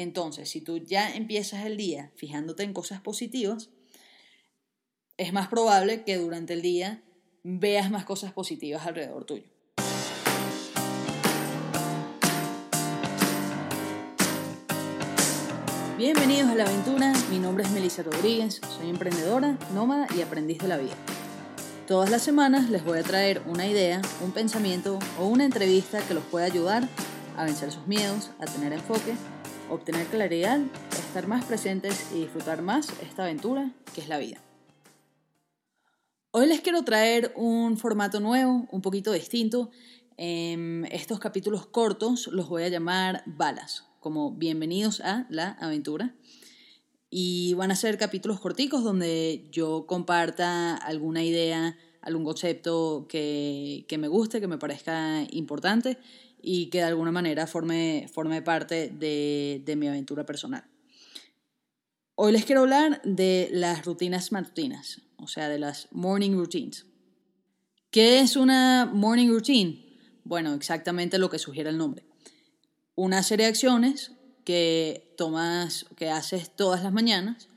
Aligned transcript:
Entonces, 0.00 0.48
si 0.48 0.60
tú 0.60 0.78
ya 0.78 1.12
empiezas 1.12 1.66
el 1.66 1.76
día 1.76 2.12
fijándote 2.14 2.62
en 2.62 2.72
cosas 2.72 3.00
positivas, 3.00 3.70
es 5.16 5.32
más 5.32 5.48
probable 5.48 6.04
que 6.04 6.18
durante 6.18 6.52
el 6.52 6.62
día 6.62 7.02
veas 7.42 7.90
más 7.90 8.04
cosas 8.04 8.32
positivas 8.32 8.86
alrededor 8.86 9.24
tuyo. 9.24 9.42
Bienvenidos 15.96 16.48
a 16.48 16.54
la 16.54 16.62
aventura, 16.62 17.12
mi 17.28 17.40
nombre 17.40 17.64
es 17.64 17.70
Melissa 17.72 18.04
Rodríguez, 18.04 18.60
soy 18.78 18.90
emprendedora, 18.90 19.58
nómada 19.74 20.06
y 20.16 20.22
aprendiz 20.22 20.58
de 20.58 20.68
la 20.68 20.76
vida. 20.76 20.94
Todas 21.88 22.08
las 22.08 22.22
semanas 22.22 22.70
les 22.70 22.84
voy 22.84 23.00
a 23.00 23.02
traer 23.02 23.42
una 23.46 23.66
idea, 23.66 24.00
un 24.24 24.30
pensamiento 24.30 25.00
o 25.18 25.26
una 25.26 25.44
entrevista 25.44 26.00
que 26.06 26.14
los 26.14 26.22
pueda 26.22 26.46
ayudar 26.46 26.88
a 27.36 27.44
vencer 27.44 27.72
sus 27.72 27.88
miedos, 27.88 28.30
a 28.38 28.46
tener 28.46 28.72
enfoque, 28.72 29.14
obtener 29.70 30.06
claridad, 30.06 30.60
estar 30.90 31.26
más 31.26 31.44
presentes 31.44 32.10
y 32.14 32.20
disfrutar 32.20 32.62
más 32.62 32.88
esta 33.02 33.24
aventura 33.24 33.72
que 33.94 34.00
es 34.00 34.08
la 34.08 34.18
vida. 34.18 34.38
Hoy 36.30 36.46
les 36.46 36.60
quiero 36.60 36.82
traer 36.82 37.32
un 37.36 37.76
formato 37.78 38.20
nuevo, 38.20 38.68
un 38.70 38.82
poquito 38.82 39.12
distinto. 39.12 39.70
En 40.16 40.86
estos 40.90 41.18
capítulos 41.18 41.66
cortos 41.66 42.28
los 42.28 42.48
voy 42.48 42.64
a 42.64 42.68
llamar 42.68 43.22
balas 43.26 43.84
como 44.00 44.32
bienvenidos 44.32 45.00
a 45.00 45.26
la 45.30 45.52
aventura. 45.60 46.14
Y 47.10 47.54
van 47.54 47.70
a 47.70 47.76
ser 47.76 47.96
capítulos 47.96 48.40
corticos 48.40 48.84
donde 48.84 49.48
yo 49.50 49.86
comparta 49.86 50.76
alguna 50.76 51.24
idea, 51.24 51.78
algún 52.02 52.24
concepto 52.24 53.06
que, 53.08 53.86
me 53.98 54.08
guste, 54.08 54.40
que 54.40 54.48
me 54.48 54.58
parezca 54.58 55.26
importante 55.30 55.98
y 56.40 56.70
que 56.70 56.78
de 56.78 56.84
alguna 56.84 57.12
manera 57.12 57.46
forme, 57.46 58.08
forme 58.12 58.42
parte 58.42 58.90
de, 58.90 59.62
de 59.64 59.76
mi 59.76 59.88
aventura 59.88 60.24
personal. 60.24 60.64
Hoy 62.14 62.32
les 62.32 62.44
quiero 62.44 62.62
hablar 62.62 63.00
de 63.04 63.48
las 63.52 63.84
rutinas 63.84 64.32
matutinas, 64.32 65.02
o 65.16 65.28
sea, 65.28 65.48
de 65.48 65.58
las 65.58 65.88
morning 65.92 66.32
routines. 66.32 66.86
¿Qué 67.90 68.20
es 68.20 68.36
una 68.36 68.90
morning 68.92 69.28
routine? 69.28 69.84
Bueno, 70.24 70.54
exactamente 70.54 71.18
lo 71.18 71.30
que 71.30 71.38
sugiere 71.38 71.70
el 71.70 71.78
nombre 71.78 72.08
una 72.98 73.22
serie 73.22 73.46
de 73.46 73.50
acciones 73.50 74.10
que 74.44 75.14
tomas, 75.16 75.86
que 75.96 76.10
haces 76.10 76.50
todas 76.56 76.82
las 76.82 76.92
mañanas 76.92 77.48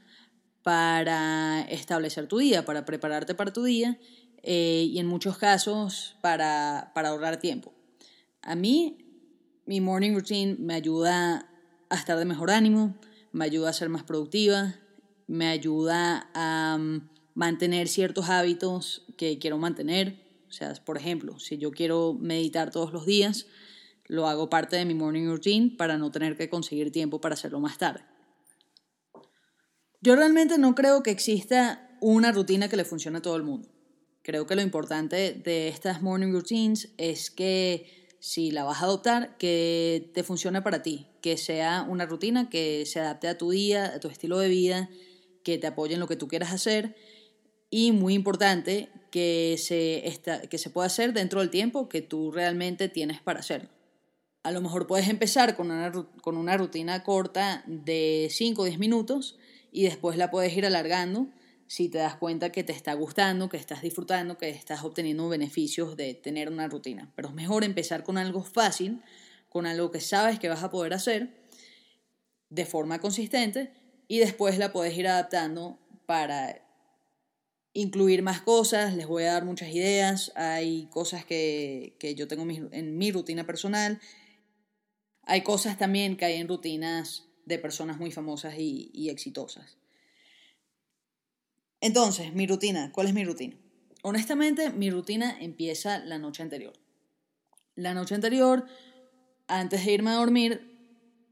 para 0.62 1.62
establecer 1.62 2.28
tu 2.28 2.38
día, 2.38 2.64
para 2.64 2.86
prepararte 2.86 3.34
para 3.34 3.52
tu 3.52 3.64
día 3.64 3.98
eh, 4.44 4.86
y 4.88 5.00
en 5.00 5.08
muchos 5.08 5.40
casos 5.40 6.16
para, 6.22 6.92
para 6.94 7.10
ahorrar 7.10 7.38
tiempo. 7.38 7.74
A 8.42 8.56
mí, 8.56 8.98
mi 9.66 9.82
morning 9.82 10.14
routine 10.14 10.56
me 10.60 10.74
ayuda 10.74 11.48
a 11.90 11.96
estar 11.96 12.18
de 12.18 12.26
mejor 12.26 12.50
ánimo, 12.50 12.96
me 13.32 13.46
ayuda 13.46 13.70
a 13.70 13.74
ser 13.74 13.90
más 13.90 14.04
productiva, 14.04 14.76
me 15.28 15.48
ayuda 15.48 16.30
a 16.34 16.78
mm, 16.80 17.10
mantener 17.36 17.88
ciertos 17.88 18.30
hábitos 18.30 19.06
que 19.18 19.38
quiero 19.38 19.58
mantener. 19.58 20.44
O 20.50 20.52
sea, 20.52 20.74
por 20.84 20.98
ejemplo, 20.98 21.40
si 21.40 21.58
yo 21.58 21.72
quiero 21.72 22.14
meditar 22.20 22.72
todos 22.72 22.92
los 22.92 23.06
días, 23.06 23.46
lo 24.08 24.28
hago 24.28 24.50
parte 24.50 24.76
de 24.76 24.86
mi 24.86 24.94
morning 24.94 25.28
routine 25.28 25.76
para 25.78 25.98
no 25.98 26.12
tener 26.12 26.36
que 26.36 26.50
conseguir 26.50 26.92
tiempo 26.92 27.22
para 27.22 27.34
hacerlo 27.34 27.60
más 27.60 27.78
tarde. 27.78 28.04
Yo 30.02 30.16
realmente 30.16 30.58
no 30.58 30.74
creo 30.74 31.04
que 31.04 31.12
exista 31.12 31.96
una 32.02 32.32
rutina 32.32 32.68
que 32.68 32.76
le 32.76 32.86
funcione 32.86 33.20
a 33.20 33.22
todo 33.22 33.36
el 33.36 33.44
mundo. 33.44 33.70
Creo 34.24 34.48
que 34.48 34.56
lo 34.56 34.62
importante 34.62 35.34
de 35.34 35.68
estas 35.68 36.02
morning 36.02 36.32
routines 36.32 36.94
es 36.98 37.32
que 37.32 38.01
si 38.22 38.52
la 38.52 38.64
vas 38.64 38.82
a 38.82 38.86
adoptar, 38.86 39.36
que 39.38 40.12
te 40.14 40.24
funcione 40.24 40.62
para 40.62 40.84
ti, 40.84 41.08
que 41.22 41.38
sea 41.38 41.86
una 41.90 42.06
rutina 42.06 42.52
que 42.52 42.86
se 42.86 43.00
adapte 43.00 43.28
a 43.28 43.38
tu 43.38 43.50
día, 43.50 43.96
a 43.96 44.00
tu 44.00 44.10
estilo 44.10 44.38
de 44.38 44.48
vida, 44.48 44.90
que 45.44 45.58
te 45.58 45.66
apoye 45.66 45.96
en 45.96 46.00
lo 46.00 46.08
que 46.08 46.16
tú 46.16 46.28
quieras 46.28 46.54
hacer 46.54 46.96
y 47.72 47.94
muy 47.94 48.14
importante, 48.14 48.90
que 49.10 49.56
se, 49.58 50.22
que 50.50 50.58
se 50.60 50.70
pueda 50.70 50.86
hacer 50.86 51.14
dentro 51.14 51.40
del 51.40 51.50
tiempo 51.50 51.90
que 51.90 52.04
tú 52.04 52.32
realmente 52.32 52.90
tienes 52.90 53.20
para 53.22 53.40
hacerlo. 53.40 53.70
A 54.44 54.52
lo 54.52 54.62
mejor 54.62 54.86
puedes 54.86 55.10
empezar 55.10 55.56
con 55.56 55.72
una, 55.72 55.92
con 56.22 56.38
una 56.38 56.56
rutina 56.58 57.04
corta 57.04 57.64
de 57.66 58.28
5 58.30 58.62
o 58.62 58.66
10 58.66 58.78
minutos 58.78 59.40
y 59.72 59.84
después 59.84 60.16
la 60.16 60.30
puedes 60.30 60.56
ir 60.56 60.68
alargando 60.68 61.28
si 61.72 61.88
te 61.88 62.00
das 62.00 62.16
cuenta 62.16 62.52
que 62.52 62.64
te 62.64 62.74
está 62.74 62.94
gustando, 62.94 63.48
que 63.48 63.58
estás 63.58 63.82
disfrutando, 63.82 64.38
que 64.38 64.50
estás 64.50 64.84
obteniendo 64.84 65.30
beneficios 65.30 65.96
de 65.96 66.14
tener 66.14 66.50
una 66.50 66.68
rutina. 66.68 67.12
Pero 67.16 67.30
es 67.30 67.34
mejor 67.34 67.64
empezar 67.64 68.04
con 68.04 68.18
algo 68.18 68.44
fácil, 68.44 69.02
con 69.48 69.66
algo 69.66 69.92
que 69.92 70.02
sabes 70.02 70.40
que 70.40 70.50
vas 70.50 70.64
a 70.64 70.70
poder 70.70 70.94
hacer 70.94 71.30
de 72.50 72.66
forma 72.66 73.00
consistente 73.00 73.72
y 74.08 74.20
después 74.20 74.58
la 74.58 74.74
puedes 74.74 74.98
ir 74.98 75.08
adaptando 75.08 75.80
para 76.06 76.62
incluir 77.74 78.22
más 78.22 78.42
cosas, 78.42 78.94
les 78.96 79.08
voy 79.08 79.24
a 79.24 79.34
dar 79.34 79.46
muchas 79.46 79.70
ideas, 79.70 80.34
hay 80.36 80.88
cosas 80.88 81.24
que, 81.24 81.96
que 82.00 82.16
yo 82.16 82.28
tengo 82.28 82.44
en 82.74 82.98
mi 82.98 83.12
rutina 83.14 83.46
personal 83.46 84.02
hay 85.24 85.44
cosas 85.44 85.78
también 85.78 86.18
que 86.18 86.26
hay 86.26 86.36
en 86.36 86.48
rutinas 86.48 87.28
de 87.46 87.60
personas 87.60 87.98
muy 87.98 88.12
famosas 88.12 88.56
y, 88.58 89.10
exitosas. 89.10 89.78
Entonces, 91.82 92.34
mi 92.34 92.46
rutina, 92.46 92.92
¿cuál 92.92 93.08
es 93.08 93.14
mi 93.14 93.26
rutina? 93.26 93.58
Honestamente, 94.04 94.70
mi 94.70 94.92
rutina 94.92 95.36
empieza 95.40 95.98
la 96.00 96.20
noche 96.20 96.44
anterior. 96.44 96.74
La 97.76 97.96
noche 97.96 98.14
anterior, 98.14 98.66
antes 99.48 99.84
de 99.84 99.92
irme 99.92 100.12
a 100.12 100.16
dormir, 100.16 100.72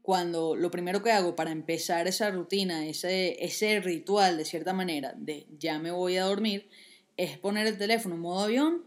cuando 0.02 0.56
lo 0.56 0.72
primero 0.72 1.04
que 1.04 1.12
hago 1.12 1.36
para 1.36 1.52
empezar 1.52 2.08
esa 2.08 2.30
rutina, 2.30 2.84
ese, 2.84 3.80
ritual 3.80 4.38
de 4.38 4.44
cierta 4.44 4.72
manera 4.72 5.14
de 5.16 5.46
ya 5.56 5.78
me 5.78 5.92
voy 5.92 6.16
a 6.16 6.24
dormir, 6.24 6.68
es 7.16 7.38
poner 7.38 7.68
el 7.68 7.78
teléfono 7.78 8.16
en 8.16 8.20
modo 8.20 8.40
avión 8.40 8.84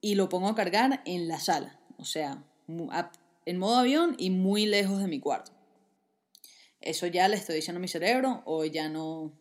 y 0.00 0.16
lo 0.16 0.28
pongo 0.28 0.48
a 0.48 0.56
cargar 0.56 1.00
en 1.04 1.28
la 1.28 1.38
sala. 1.38 1.78
O 1.96 2.04
sea, 2.04 2.42
en 3.46 3.58
modo 3.58 3.76
avión 3.76 4.16
y 4.18 4.30
muy 4.30 4.66
lejos 4.66 4.98
de 4.98 5.06
mi 5.06 5.20
cuarto. 5.20 5.52
Eso 6.80 7.06
ya 7.06 7.28
le 7.28 7.36
estoy 7.36 7.56
diciendo 7.56 7.78
a 7.78 7.80
mi 7.80 7.86
cerebro, 7.86 8.42
hoy 8.44 8.70
ya 8.70 8.88
no, 8.88 9.32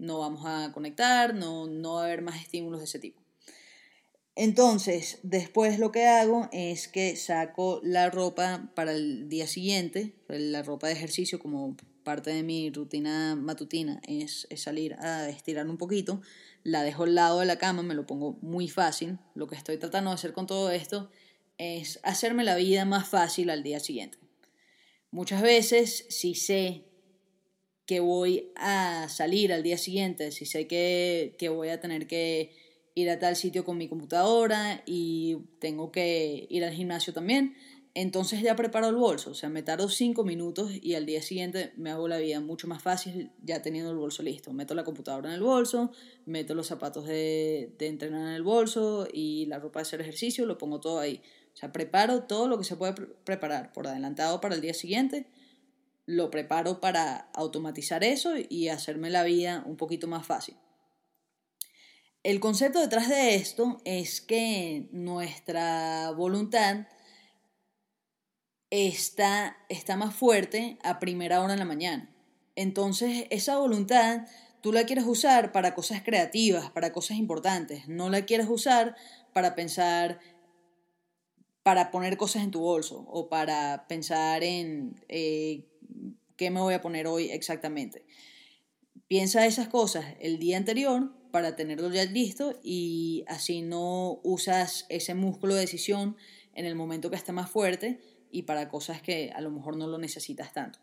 no 0.00 0.18
vamos 0.18 0.42
a 0.44 0.72
conectar, 0.72 1.34
no, 1.34 1.66
no 1.66 1.94
va 1.94 2.02
a 2.02 2.04
haber 2.06 2.22
más 2.22 2.40
estímulos 2.40 2.80
de 2.80 2.86
ese 2.86 2.98
tipo. 2.98 3.20
Entonces, 4.36 5.18
después 5.22 5.78
lo 5.78 5.92
que 5.92 6.06
hago 6.06 6.48
es 6.52 6.88
que 6.88 7.16
saco 7.16 7.80
la 7.82 8.10
ropa 8.10 8.70
para 8.74 8.92
el 8.92 9.28
día 9.28 9.46
siguiente, 9.46 10.14
la 10.28 10.62
ropa 10.62 10.86
de 10.86 10.94
ejercicio 10.94 11.38
como 11.38 11.76
parte 12.04 12.30
de 12.30 12.42
mi 12.42 12.70
rutina 12.70 13.36
matutina 13.36 14.00
es, 14.06 14.46
es, 14.50 14.62
salir 14.62 14.94
a 14.94 15.28
estirar 15.28 15.68
un 15.68 15.76
poquito, 15.76 16.22
la 16.62 16.82
dejo 16.82 17.02
al 17.02 17.14
lado 17.14 17.40
de 17.40 17.46
la 17.46 17.58
cama, 17.58 17.82
me 17.82 17.94
lo 17.94 18.06
pongo 18.06 18.38
muy 18.40 18.68
fácil. 18.68 19.18
Lo 19.34 19.46
que 19.46 19.56
estoy 19.56 19.76
tratando 19.76 20.10
de 20.10 20.14
hacer 20.14 20.32
con 20.32 20.46
todo 20.46 20.70
esto 20.70 21.10
es 21.58 22.00
hacerme 22.02 22.44
la 22.44 22.56
vida 22.56 22.84
más 22.84 23.08
fácil 23.08 23.50
al 23.50 23.62
día 23.62 23.80
siguiente. 23.80 24.18
Muchas 25.10 25.42
veces, 25.42 26.06
si 26.08 26.34
sé 26.34 26.89
que 27.90 27.98
voy 27.98 28.52
a 28.54 29.08
salir 29.08 29.52
al 29.52 29.64
día 29.64 29.76
siguiente, 29.76 30.30
si 30.30 30.46
sé 30.46 30.68
que, 30.68 31.34
voy 31.52 31.70
a 31.70 31.80
tener 31.80 32.06
que 32.06 32.52
ir 32.94 33.10
a 33.10 33.18
tal 33.18 33.34
sitio 33.34 33.64
con 33.64 33.78
mi 33.78 33.88
computadora 33.88 34.84
y 34.86 35.38
tengo 35.58 35.90
que 35.90 36.46
ir 36.48 36.64
al 36.64 36.72
gimnasio 36.72 37.12
también, 37.12 37.56
entonces 37.94 38.42
ya 38.42 38.54
preparo 38.54 38.86
el 38.86 38.94
bolso, 38.94 39.32
o 39.32 39.34
sea, 39.34 39.48
me 39.48 39.64
tardo 39.64 39.88
cinco 39.88 40.22
minutos 40.22 40.70
y 40.80 40.94
al 40.94 41.04
día 41.04 41.20
siguiente 41.20 41.72
me 41.76 41.90
hago 41.90 42.06
la 42.06 42.18
vida 42.18 42.38
mucho 42.38 42.68
más 42.68 42.80
fácil 42.80 43.32
ya 43.42 43.60
teniendo 43.60 43.90
el 43.90 43.96
bolso 43.96 44.22
listo. 44.22 44.52
Meto 44.52 44.76
la 44.76 44.84
computadora 44.84 45.28
en 45.30 45.34
el 45.34 45.42
bolso, 45.42 45.90
meto 46.26 46.54
los 46.54 46.68
zapatos 46.68 47.08
de, 47.08 47.74
de 47.76 47.88
entrenar 47.88 48.20
en 48.20 48.34
el 48.34 48.44
bolso 48.44 49.08
y 49.12 49.46
la 49.46 49.58
ropa 49.58 49.80
de 49.80 49.82
hacer 49.82 50.00
ejercicio, 50.00 50.46
lo 50.46 50.58
pongo 50.58 50.78
todo 50.78 51.00
ahí. 51.00 51.20
O 51.52 51.56
sea, 51.56 51.72
preparo 51.72 52.22
todo 52.22 52.46
lo 52.46 52.56
que 52.56 52.62
se 52.62 52.76
puede 52.76 52.92
preparar 53.24 53.72
por 53.72 53.88
adelantado 53.88 54.40
para 54.40 54.54
el 54.54 54.60
día 54.60 54.74
siguiente, 54.74 55.26
lo 56.10 56.28
preparo 56.30 56.80
para 56.80 57.30
automatizar 57.34 58.02
eso 58.02 58.34
y 58.36 58.68
hacerme 58.68 59.10
la 59.10 59.22
vida 59.22 59.62
un 59.64 59.76
poquito 59.76 60.08
más 60.08 60.26
fácil. 60.26 60.56
El 62.24 62.40
concepto 62.40 62.80
detrás 62.80 63.08
de 63.08 63.36
esto 63.36 63.80
es 63.84 64.20
que 64.20 64.88
nuestra 64.90 66.10
voluntad 66.10 66.88
está, 68.70 69.56
está 69.68 69.96
más 69.96 70.14
fuerte 70.14 70.78
a 70.82 70.98
primera 70.98 71.42
hora 71.42 71.52
en 71.52 71.60
la 71.60 71.64
mañana. 71.64 72.10
Entonces, 72.56 73.26
esa 73.30 73.56
voluntad 73.58 74.26
tú 74.60 74.72
la 74.72 74.84
quieres 74.84 75.04
usar 75.06 75.52
para 75.52 75.74
cosas 75.74 76.02
creativas, 76.02 76.70
para 76.70 76.92
cosas 76.92 77.18
importantes. 77.18 77.86
No 77.86 78.10
la 78.10 78.26
quieres 78.26 78.48
usar 78.48 78.96
para 79.32 79.54
pensar 79.54 80.18
para 81.70 81.92
poner 81.92 82.16
cosas 82.16 82.42
en 82.42 82.50
tu 82.50 82.58
bolso 82.58 83.06
o 83.08 83.28
para 83.28 83.86
pensar 83.86 84.42
en 84.42 85.00
eh, 85.08 85.68
qué 86.34 86.50
me 86.50 86.58
voy 86.58 86.74
a 86.74 86.80
poner 86.80 87.06
hoy 87.06 87.30
exactamente. 87.30 88.04
Piensa 89.06 89.46
esas 89.46 89.68
cosas 89.68 90.16
el 90.18 90.40
día 90.40 90.56
anterior 90.56 91.12
para 91.30 91.54
tenerlo 91.54 91.88
ya 91.92 92.04
listo 92.06 92.58
y 92.64 93.22
así 93.28 93.62
no 93.62 94.18
usas 94.24 94.84
ese 94.88 95.14
músculo 95.14 95.54
de 95.54 95.60
decisión 95.60 96.16
en 96.54 96.66
el 96.66 96.74
momento 96.74 97.08
que 97.08 97.14
está 97.14 97.32
más 97.32 97.48
fuerte 97.48 98.00
y 98.32 98.42
para 98.42 98.68
cosas 98.68 99.00
que 99.00 99.30
a 99.32 99.40
lo 99.40 99.52
mejor 99.52 99.76
no 99.76 99.86
lo 99.86 99.98
necesitas 99.98 100.52
tanto. 100.52 100.80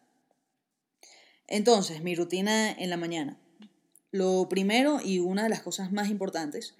Entonces, 1.48 2.02
mi 2.02 2.16
rutina 2.16 2.72
en 2.72 2.90
la 2.90 2.96
mañana. 2.96 3.38
Lo 4.12 4.48
primero 4.48 5.02
y 5.04 5.20
una 5.20 5.44
de 5.44 5.50
las 5.50 5.64
cosas 5.64 5.92
más 5.92 6.10
importantes 6.10 6.78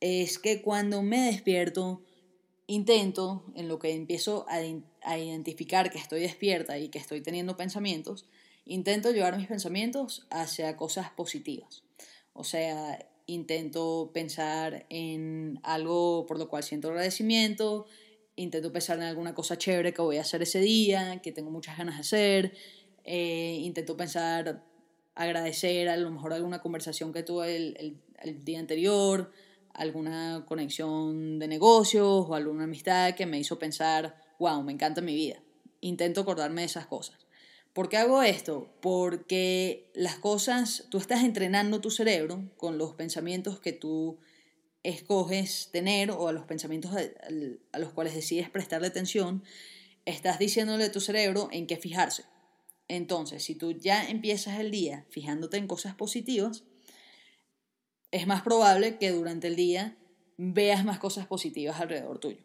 es 0.00 0.38
que 0.38 0.62
cuando 0.62 1.02
me 1.02 1.26
despierto, 1.26 2.02
intento, 2.66 3.44
en 3.54 3.68
lo 3.68 3.78
que 3.78 3.92
empiezo 3.92 4.46
a, 4.48 4.60
a, 5.02 5.18
identificar 5.18 5.90
que 5.90 5.98
estoy 5.98 6.20
despierta 6.20 6.78
y 6.78 6.88
que 6.88 6.98
estoy 6.98 7.20
teniendo 7.20 7.56
pensamientos, 7.56 8.26
intento 8.64 9.10
llevar 9.10 9.36
mis 9.36 9.48
pensamientos 9.48 10.26
hacia 10.30 10.76
cosas 10.76 11.10
positivas. 11.10 11.82
O 12.32 12.44
sea, 12.44 12.98
intento 13.26 14.10
pensar 14.12 14.86
en 14.88 15.60
algo 15.62 16.26
por 16.26 16.38
lo 16.38 16.48
cual 16.48 16.62
siento 16.62 16.88
agradecimiento, 16.88 17.86
intento 18.36 18.72
pensar 18.72 18.98
en 18.98 19.04
alguna 19.04 19.34
cosa 19.34 19.58
chévere 19.58 19.92
que 19.92 20.02
voy 20.02 20.16
a 20.18 20.22
hacer 20.22 20.42
ese 20.42 20.60
día, 20.60 21.20
que 21.22 21.32
tengo 21.32 21.50
muchas 21.50 21.76
ganas 21.76 21.96
de 21.96 22.00
hacer, 22.00 22.54
eh, 23.04 23.58
intento 23.60 23.96
pensar, 23.96 24.64
agradecer 25.14 25.88
a 25.88 25.96
lo 25.96 26.10
mejor 26.10 26.32
alguna 26.32 26.60
conversación 26.60 27.12
que 27.12 27.22
tuve 27.22 27.56
el, 27.56 28.00
el, 28.20 28.44
día 28.44 28.58
anterior, 28.58 29.32
alguna 29.74 30.44
conexión 30.46 31.38
de 31.38 31.48
negocios 31.48 32.26
o 32.28 32.34
alguna 32.34 32.64
amistad 32.64 33.14
que 33.14 33.26
me 33.26 33.38
hizo 33.38 33.58
pensar, 33.58 34.16
wow, 34.38 34.62
me 34.62 34.72
encanta 34.72 35.00
mi 35.00 35.14
vida. 35.14 35.42
Intento 35.80 36.20
acordarme 36.20 36.62
de 36.62 36.66
esas 36.66 36.86
cosas. 36.86 37.18
¿Por 37.72 37.88
qué 37.88 37.96
hago 37.96 38.22
esto? 38.22 38.68
Porque 38.82 39.90
las 39.94 40.16
cosas, 40.16 40.86
tú 40.90 40.98
estás 40.98 41.24
entrenando 41.24 41.80
tu 41.80 41.90
cerebro 41.90 42.50
con 42.58 42.76
los 42.76 42.94
pensamientos 42.94 43.60
que 43.60 43.72
tú 43.72 44.18
escoges 44.82 45.70
tener 45.72 46.10
o 46.10 46.28
a 46.28 46.32
los 46.32 46.44
pensamientos 46.44 46.92
a, 46.92 47.78
los 47.78 47.92
cuales 47.92 48.14
decides 48.14 48.50
prestarle 48.50 48.88
atención, 48.88 49.42
estás 50.04 50.38
diciéndole 50.38 50.84
a 50.84 50.92
tu 50.92 51.00
cerebro 51.00 51.48
en 51.50 51.66
qué 51.66 51.76
fijarse. 51.76 52.24
Entonces, 52.88 53.42
si 53.42 53.54
tú 53.54 53.72
ya 53.72 54.08
empiezas 54.08 54.60
el 54.60 54.70
día 54.70 55.06
fijándote 55.08 55.56
en 55.56 55.66
cosas 55.66 55.94
positivas, 55.94 56.64
es 58.12 58.26
más 58.26 58.42
probable 58.42 58.98
que 58.98 59.10
durante 59.10 59.48
el 59.48 59.56
día 59.56 59.96
veas 60.36 60.84
más 60.84 60.98
cosas 60.98 61.26
positivas 61.26 61.80
alrededor 61.80 62.18
tuyo. 62.18 62.38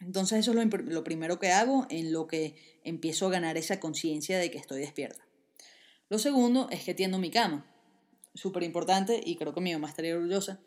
Entonces 0.00 0.38
eso 0.38 0.52
es 0.52 0.86
lo, 0.86 1.04
primero 1.04 1.38
que 1.40 1.50
hago 1.50 1.86
en 1.90 2.12
lo 2.12 2.28
que 2.28 2.54
empiezo 2.84 3.26
a 3.26 3.30
ganar 3.30 3.56
esa 3.56 3.80
conciencia 3.80 4.38
de 4.38 4.50
que 4.50 4.58
estoy 4.58 4.80
despierta. 4.80 5.26
Lo 6.08 6.18
segundo 6.18 6.68
es 6.70 6.84
que 6.84 6.94
tiendo 6.94 7.18
mi 7.18 7.30
cama. 7.30 7.66
Súper 8.34 8.62
importante 8.62 9.20
y 9.22 9.34
creo 9.34 9.52
que 9.52 9.60
mi 9.60 9.72
mamá 9.72 9.88
estaría 9.88 10.14
orgullosa. 10.14 10.60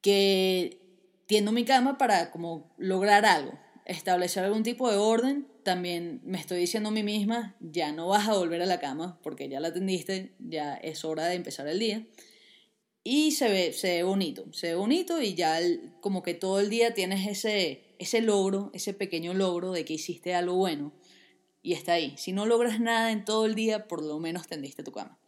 Que 0.00 0.80
tiendo 1.26 1.50
mi 1.50 1.64
cama 1.64 1.98
para 1.98 2.30
como 2.30 2.72
lograr 2.78 3.26
algo, 3.26 3.58
establecer 3.84 4.44
algún 4.44 4.62
tipo 4.62 4.88
de 4.88 4.96
orden. 4.96 5.48
También 5.64 6.20
me 6.24 6.38
estoy 6.38 6.60
diciendo 6.60 6.90
a 6.90 6.92
mí 6.92 7.02
misma, 7.02 7.56
ya 7.58 7.90
no 7.90 8.06
vas 8.06 8.28
a 8.28 8.34
volver 8.34 8.62
a 8.62 8.66
la 8.66 8.78
cama 8.78 9.18
porque 9.22 9.48
ya 9.48 9.58
la 9.58 9.68
atendiste, 9.68 10.36
ya 10.38 10.74
es 10.74 11.04
hora 11.04 11.26
de 11.26 11.34
empezar 11.34 11.66
el 11.66 11.80
día. 11.80 12.06
Y 13.06 13.32
se 13.32 13.48
ve, 13.50 13.72
se 13.74 13.96
ve 13.96 14.02
bonito, 14.02 14.46
se 14.54 14.68
ve 14.68 14.74
bonito 14.76 15.20
y 15.20 15.34
ya 15.34 15.60
como 16.00 16.22
que 16.22 16.32
todo 16.32 16.58
el 16.58 16.70
día 16.70 16.94
tienes 16.94 17.28
ese, 17.28 17.94
ese 17.98 18.22
logro, 18.22 18.70
ese 18.72 18.94
pequeño 18.94 19.34
logro 19.34 19.72
de 19.72 19.84
que 19.84 19.92
hiciste 19.92 20.34
algo 20.34 20.54
bueno 20.54 20.92
y 21.62 21.74
está 21.74 21.92
ahí. 21.94 22.14
Si 22.16 22.32
no 22.32 22.46
logras 22.46 22.80
nada 22.80 23.12
en 23.12 23.24
todo 23.24 23.44
el 23.44 23.54
día, 23.54 23.88
por 23.88 24.02
lo 24.02 24.18
menos 24.20 24.46
tendiste 24.46 24.82
tu 24.82 24.92
cama. 24.92 25.18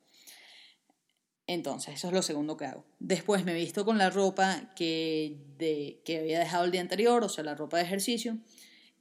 Entonces, 1.47 1.95
eso 1.95 2.09
es 2.09 2.13
lo 2.13 2.23
segundo 2.23 2.57
que 2.57 2.65
hago. 2.65 2.85
Después 2.99 3.45
me 3.45 3.55
visto 3.55 3.85
con 3.85 3.99
la 3.99 4.11
ropa 4.11 4.73
que, 4.75 5.39
de, 5.59 6.03
que 6.05 6.19
había 6.19 6.39
dejado 6.41 6.65
el 6.65 6.73
día 6.73 6.81
anterior, 6.81 7.23
o 7.23 7.29
sea, 7.29 7.45
la 7.45 7.55
ropa 7.55 7.77
de 7.77 7.85
ejercicio. 7.85 8.39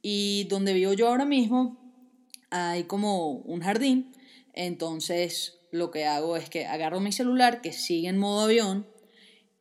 Y 0.00 0.44
donde 0.44 0.72
vivo 0.72 0.92
yo 0.92 1.08
ahora 1.08 1.24
mismo 1.24 1.80
hay 2.50 2.84
como 2.84 3.32
un 3.32 3.60
jardín. 3.60 4.12
Entonces, 4.52 5.58
lo 5.76 5.90
que 5.90 6.06
hago 6.06 6.36
es 6.36 6.50
que 6.50 6.66
agarro 6.66 7.00
mi 7.00 7.12
celular, 7.12 7.60
que 7.60 7.72
sigue 7.72 8.08
en 8.08 8.18
modo 8.18 8.44
avión, 8.44 8.86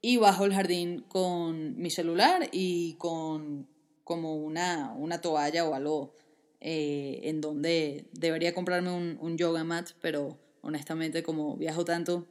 y 0.01 0.17
bajo 0.17 0.45
el 0.45 0.53
jardín 0.53 1.01
con 1.07 1.77
mi 1.77 1.89
celular 1.89 2.49
y 2.51 2.93
con 2.95 3.67
como 4.03 4.35
una, 4.35 4.93
una 4.93 5.19
toalla 5.19 5.67
o 5.67 5.73
algo 5.73 6.15
eh, 6.61 7.21
en 7.23 7.41
donde 7.41 8.07
debería 8.13 8.53
comprarme 8.53 8.91
un, 8.91 9.17
un, 9.19 9.35
yoga 9.35 9.63
mat, 9.63 9.89
pero 10.01 10.37
honestamente 10.61 11.23
como 11.23 11.57
viajo 11.57 11.85
tanto, 11.85 12.27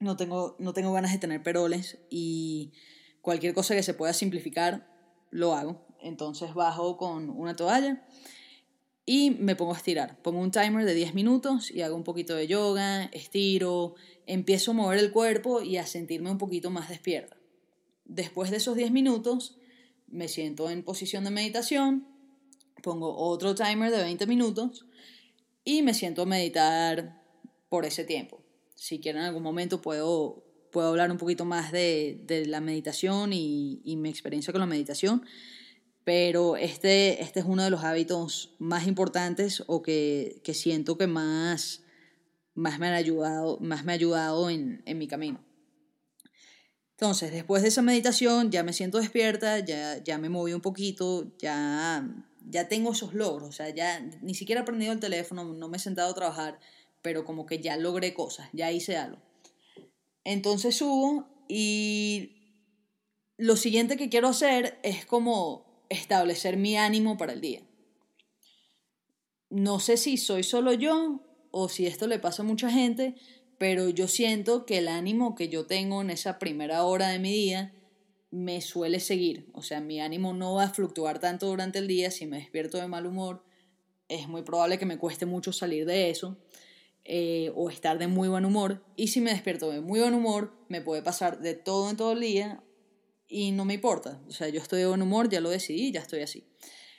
no 0.00 0.18
tengo, 0.18 0.54
no 0.58 0.74
tengo 0.74 0.92
ganas 0.92 1.12
de 1.12 1.18
tener 1.18 1.42
peroles 1.42 1.98
y 2.10 2.72
cualquier 3.22 3.54
cosa 3.54 3.74
que 3.74 3.82
se 3.82 3.94
pueda 3.94 4.12
simplificar, 4.12 4.86
lo 5.30 5.54
hago. 5.54 5.86
Entonces 5.98 6.52
bajo 6.52 6.98
con 6.98 7.30
una 7.30 7.56
toalla 7.56 8.06
y 9.04 9.30
me 9.30 9.56
pongo 9.56 9.74
a 9.74 9.76
estirar. 9.76 10.20
Pongo 10.22 10.40
un 10.40 10.50
timer 10.50 10.84
de 10.84 10.94
10 10.94 11.14
minutos 11.14 11.70
y 11.70 11.82
hago 11.82 11.96
un 11.96 12.04
poquito 12.04 12.34
de 12.34 12.46
yoga, 12.46 13.04
estiro, 13.06 13.94
empiezo 14.26 14.70
a 14.70 14.74
mover 14.74 14.98
el 14.98 15.12
cuerpo 15.12 15.62
y 15.62 15.76
a 15.76 15.86
sentirme 15.86 16.30
un 16.30 16.38
poquito 16.38 16.70
más 16.70 16.88
despierta. 16.88 17.36
Después 18.04 18.50
de 18.50 18.58
esos 18.58 18.76
10 18.76 18.92
minutos, 18.92 19.56
me 20.06 20.28
siento 20.28 20.70
en 20.70 20.82
posición 20.82 21.24
de 21.24 21.30
meditación, 21.30 22.06
pongo 22.82 23.16
otro 23.16 23.54
timer 23.54 23.90
de 23.90 24.02
20 24.02 24.26
minutos 24.26 24.86
y 25.64 25.82
me 25.82 25.94
siento 25.94 26.22
a 26.22 26.26
meditar 26.26 27.22
por 27.68 27.86
ese 27.86 28.04
tiempo. 28.04 28.42
Si 28.74 29.00
quieren 29.00 29.22
en 29.22 29.28
algún 29.28 29.42
momento 29.42 29.80
puedo, 29.80 30.44
puedo 30.70 30.88
hablar 30.88 31.10
un 31.10 31.18
poquito 31.18 31.44
más 31.44 31.72
de, 31.72 32.20
de 32.26 32.46
la 32.46 32.60
meditación 32.60 33.32
y, 33.32 33.80
y, 33.84 33.96
mi 33.96 34.10
experiencia 34.10 34.52
con 34.52 34.60
la 34.60 34.66
meditación, 34.66 35.24
pero 36.04 36.56
este, 36.56 37.22
este 37.22 37.40
es 37.40 37.46
uno 37.46 37.62
de 37.62 37.70
los 37.70 37.84
hábitos 37.84 38.54
más 38.58 38.86
importantes 38.86 39.62
o 39.66 39.82
que, 39.82 40.40
que 40.42 40.54
siento 40.54 40.98
que 40.98 41.06
más, 41.06 41.82
más 42.54 42.78
me 42.78 42.88
ayudado, 42.88 43.58
más 43.60 43.84
me 43.84 43.92
ha 43.92 43.94
ayudado 43.94 44.50
en, 44.50 44.82
en 44.86 44.98
mi 44.98 45.06
camino. 45.06 45.44
Entonces, 46.92 47.32
después 47.32 47.62
de 47.62 47.68
esa 47.68 47.82
meditación 47.82 48.50
ya 48.50 48.62
me 48.62 48.72
siento 48.72 48.98
despierta, 48.98 49.58
ya, 49.58 50.02
ya 50.02 50.18
me 50.18 50.28
moví 50.28 50.52
un 50.52 50.60
poquito, 50.60 51.36
ya, 51.38 52.06
ya 52.48 52.68
tengo 52.68 52.92
esos 52.92 53.14
logros, 53.14 53.48
o 53.48 53.52
sea, 53.52 53.70
ya 53.70 54.00
ni 54.20 54.34
siquiera 54.34 54.60
he 54.60 54.62
aprendido 54.62 54.92
el 54.92 55.00
teléfono, 55.00 55.44
no 55.44 55.68
me 55.68 55.78
he 55.78 55.80
sentado 55.80 56.10
a 56.10 56.14
trabajar, 56.14 56.60
pero 57.00 57.24
como 57.24 57.46
que 57.46 57.60
ya 57.60 57.76
logré 57.76 58.14
cosas, 58.14 58.48
ya 58.52 58.70
hice 58.70 58.96
algo. 58.96 59.18
Entonces 60.24 60.76
subo 60.76 61.26
y 61.48 62.36
lo 63.36 63.56
siguiente 63.56 63.96
que 63.96 64.08
quiero 64.08 64.28
hacer 64.28 64.78
es 64.84 65.04
como 65.04 65.71
establecer 65.92 66.56
mi 66.56 66.76
ánimo 66.76 67.16
para 67.16 67.32
el 67.32 67.40
día. 67.40 67.62
No 69.50 69.80
sé 69.80 69.96
si 69.96 70.16
soy 70.16 70.42
solo 70.42 70.72
yo 70.72 71.20
o 71.50 71.68
si 71.68 71.86
esto 71.86 72.06
le 72.06 72.18
pasa 72.18 72.42
a 72.42 72.46
mucha 72.46 72.70
gente, 72.70 73.14
pero 73.58 73.88
yo 73.90 74.08
siento 74.08 74.64
que 74.64 74.78
el 74.78 74.88
ánimo 74.88 75.34
que 75.34 75.48
yo 75.48 75.66
tengo 75.66 76.00
en 76.00 76.10
esa 76.10 76.38
primera 76.38 76.84
hora 76.84 77.08
de 77.08 77.18
mi 77.18 77.30
día 77.30 77.74
me 78.30 78.60
suele 78.62 78.98
seguir. 78.98 79.50
O 79.52 79.62
sea, 79.62 79.80
mi 79.80 80.00
ánimo 80.00 80.32
no 80.32 80.54
va 80.54 80.64
a 80.64 80.70
fluctuar 80.70 81.18
tanto 81.20 81.46
durante 81.46 81.78
el 81.78 81.86
día. 81.86 82.10
Si 82.10 82.26
me 82.26 82.38
despierto 82.38 82.78
de 82.78 82.88
mal 82.88 83.06
humor, 83.06 83.44
es 84.08 84.26
muy 84.26 84.42
probable 84.42 84.78
que 84.78 84.86
me 84.86 84.98
cueste 84.98 85.26
mucho 85.26 85.52
salir 85.52 85.84
de 85.84 86.08
eso 86.10 86.38
eh, 87.04 87.52
o 87.54 87.68
estar 87.68 87.98
de 87.98 88.06
muy 88.06 88.28
buen 88.28 88.46
humor. 88.46 88.82
Y 88.96 89.08
si 89.08 89.20
me 89.20 89.32
despierto 89.32 89.70
de 89.70 89.82
muy 89.82 90.00
buen 90.00 90.14
humor, 90.14 90.54
me 90.68 90.80
puede 90.80 91.02
pasar 91.02 91.40
de 91.40 91.54
todo 91.54 91.90
en 91.90 91.96
todo 91.96 92.12
el 92.12 92.20
día 92.20 92.62
y 93.32 93.52
no 93.52 93.64
me 93.64 93.74
importa. 93.74 94.20
O 94.28 94.30
sea, 94.30 94.48
yo 94.48 94.60
estoy 94.60 94.80
de 94.80 94.86
buen 94.86 95.02
humor, 95.02 95.28
ya 95.28 95.40
lo 95.40 95.50
decidí, 95.50 95.90
ya 95.90 96.00
estoy 96.00 96.20
así. 96.20 96.46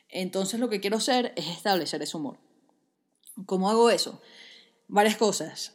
Entonces 0.10 0.60
lo 0.60 0.70
que 0.70 0.80
quiero 0.82 0.98
hacer 0.98 1.32
es 1.36 1.48
establecer 1.48 2.02
ese 2.02 2.18
humor. 2.18 2.40
¿Cómo 3.46 3.70
hago 3.70 3.90
eso? 3.90 4.22
Varias 4.88 5.18
cosas 5.18 5.74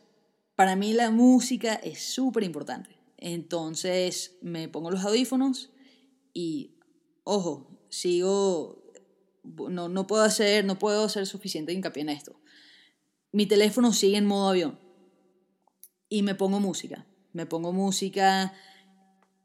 para 0.59 0.75
mí 0.75 0.93
la 0.93 1.12
música 1.12 1.75
es 1.75 2.03
súper 2.03 2.43
importante. 2.43 2.91
Entonces 3.17 4.38
me 4.43 4.69
pongo 4.69 4.91
los 4.91 5.05
audífonos 5.05 5.71
y, 6.35 6.81
ojo, 7.23 7.79
sigo, 7.91 8.83
no, 9.45 9.88
no, 9.88 10.09
puedo 10.09 10.25
hacer, 10.25 10.65
no 10.65 10.77
puedo 10.77 11.05
hacer 11.05 11.29
suficiente 11.29 11.73
hincapié 11.73 12.03
en 12.03 12.09
esto. 12.09 12.41
Mi 13.31 13.47
teléfono 13.47 13.93
sigue 13.93 14.17
en 14.17 14.27
modo 14.27 14.49
avión 14.49 14.81
y 16.09 16.25
me 16.25 16.35
pongo 16.35 16.59
música. 16.59 17.07
Me 17.33 17.47
pongo 17.47 17.73
música 17.73 18.53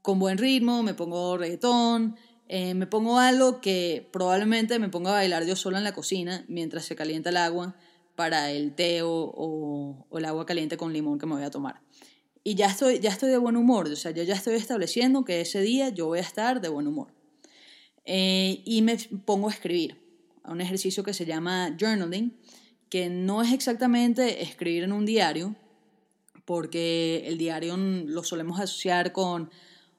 con 0.03 0.19
buen 0.19 0.37
ritmo, 0.37 0.83
me 0.83 0.93
pongo 0.93 1.37
reggaetón, 1.37 2.17
eh, 2.49 2.73
me 2.73 2.85
pongo 2.85 3.17
algo 3.19 3.61
que 3.61 4.07
probablemente 4.11 4.77
me 4.77 4.89
ponga 4.89 5.11
a 5.11 5.13
bailar 5.13 5.45
yo 5.45 5.55
sola 5.55 5.77
en 5.77 5.85
la 5.85 5.93
cocina 5.93 6.43
mientras 6.49 6.83
se 6.83 6.95
calienta 6.95 7.29
el 7.29 7.37
agua 7.37 7.75
para 8.15 8.51
el 8.51 8.75
té 8.75 8.99
o, 9.01 10.05
el 10.11 10.25
agua 10.25 10.45
caliente 10.45 10.75
con 10.75 10.91
limón 10.91 11.17
que 11.19 11.25
me 11.25 11.35
voy 11.35 11.43
a 11.43 11.49
tomar. 11.49 11.81
Y 12.43 12.55
ya 12.55 12.67
estoy, 12.67 12.99
ya 12.99 13.11
estoy 13.11 13.29
de 13.29 13.37
buen 13.37 13.55
humor, 13.55 13.87
o 13.87 13.95
sea, 13.95 14.11
yo 14.11 14.23
ya 14.23 14.35
estoy 14.35 14.55
estableciendo 14.55 15.23
que 15.23 15.39
ese 15.39 15.61
día 15.61 15.87
yo 15.87 16.07
voy 16.07 16.19
a 16.19 16.23
estar 16.23 16.59
de 16.59 16.67
buen 16.67 16.85
humor. 16.85 17.07
Eh, 18.03 18.61
y 18.65 18.81
me 18.81 18.97
pongo 19.25 19.47
a 19.47 19.51
escribir, 19.51 20.03
a 20.43 20.51
un 20.51 20.59
ejercicio 20.59 21.05
que 21.05 21.13
se 21.13 21.25
llama 21.25 21.77
journaling, 21.79 22.37
que 22.89 23.09
no 23.09 23.41
es 23.41 23.53
exactamente 23.53 24.43
escribir 24.43 24.83
en 24.83 24.91
un 24.91 25.05
diario, 25.05 25.55
porque 26.43 27.23
el 27.25 27.37
diario 27.37 27.77
lo 27.77 28.25
solemos 28.25 28.59
asociar 28.59 29.13
con, 29.13 29.49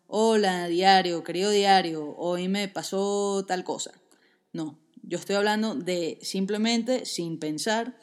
hola 0.07 0.69
diario, 0.69 1.25
querido 1.25 1.51
diario, 1.51 2.15
hoy 2.17 2.49
me 2.49 2.69
pasó 2.69 3.45
tal 3.47 3.65
cosa. 3.65 3.93
No, 4.53 4.79
yo 5.03 5.19
estoy 5.19 5.37
hablando 5.37 5.75
de 5.75 6.19
simplemente, 6.23 7.07
sin 7.07 7.39
pensar, 7.39 7.99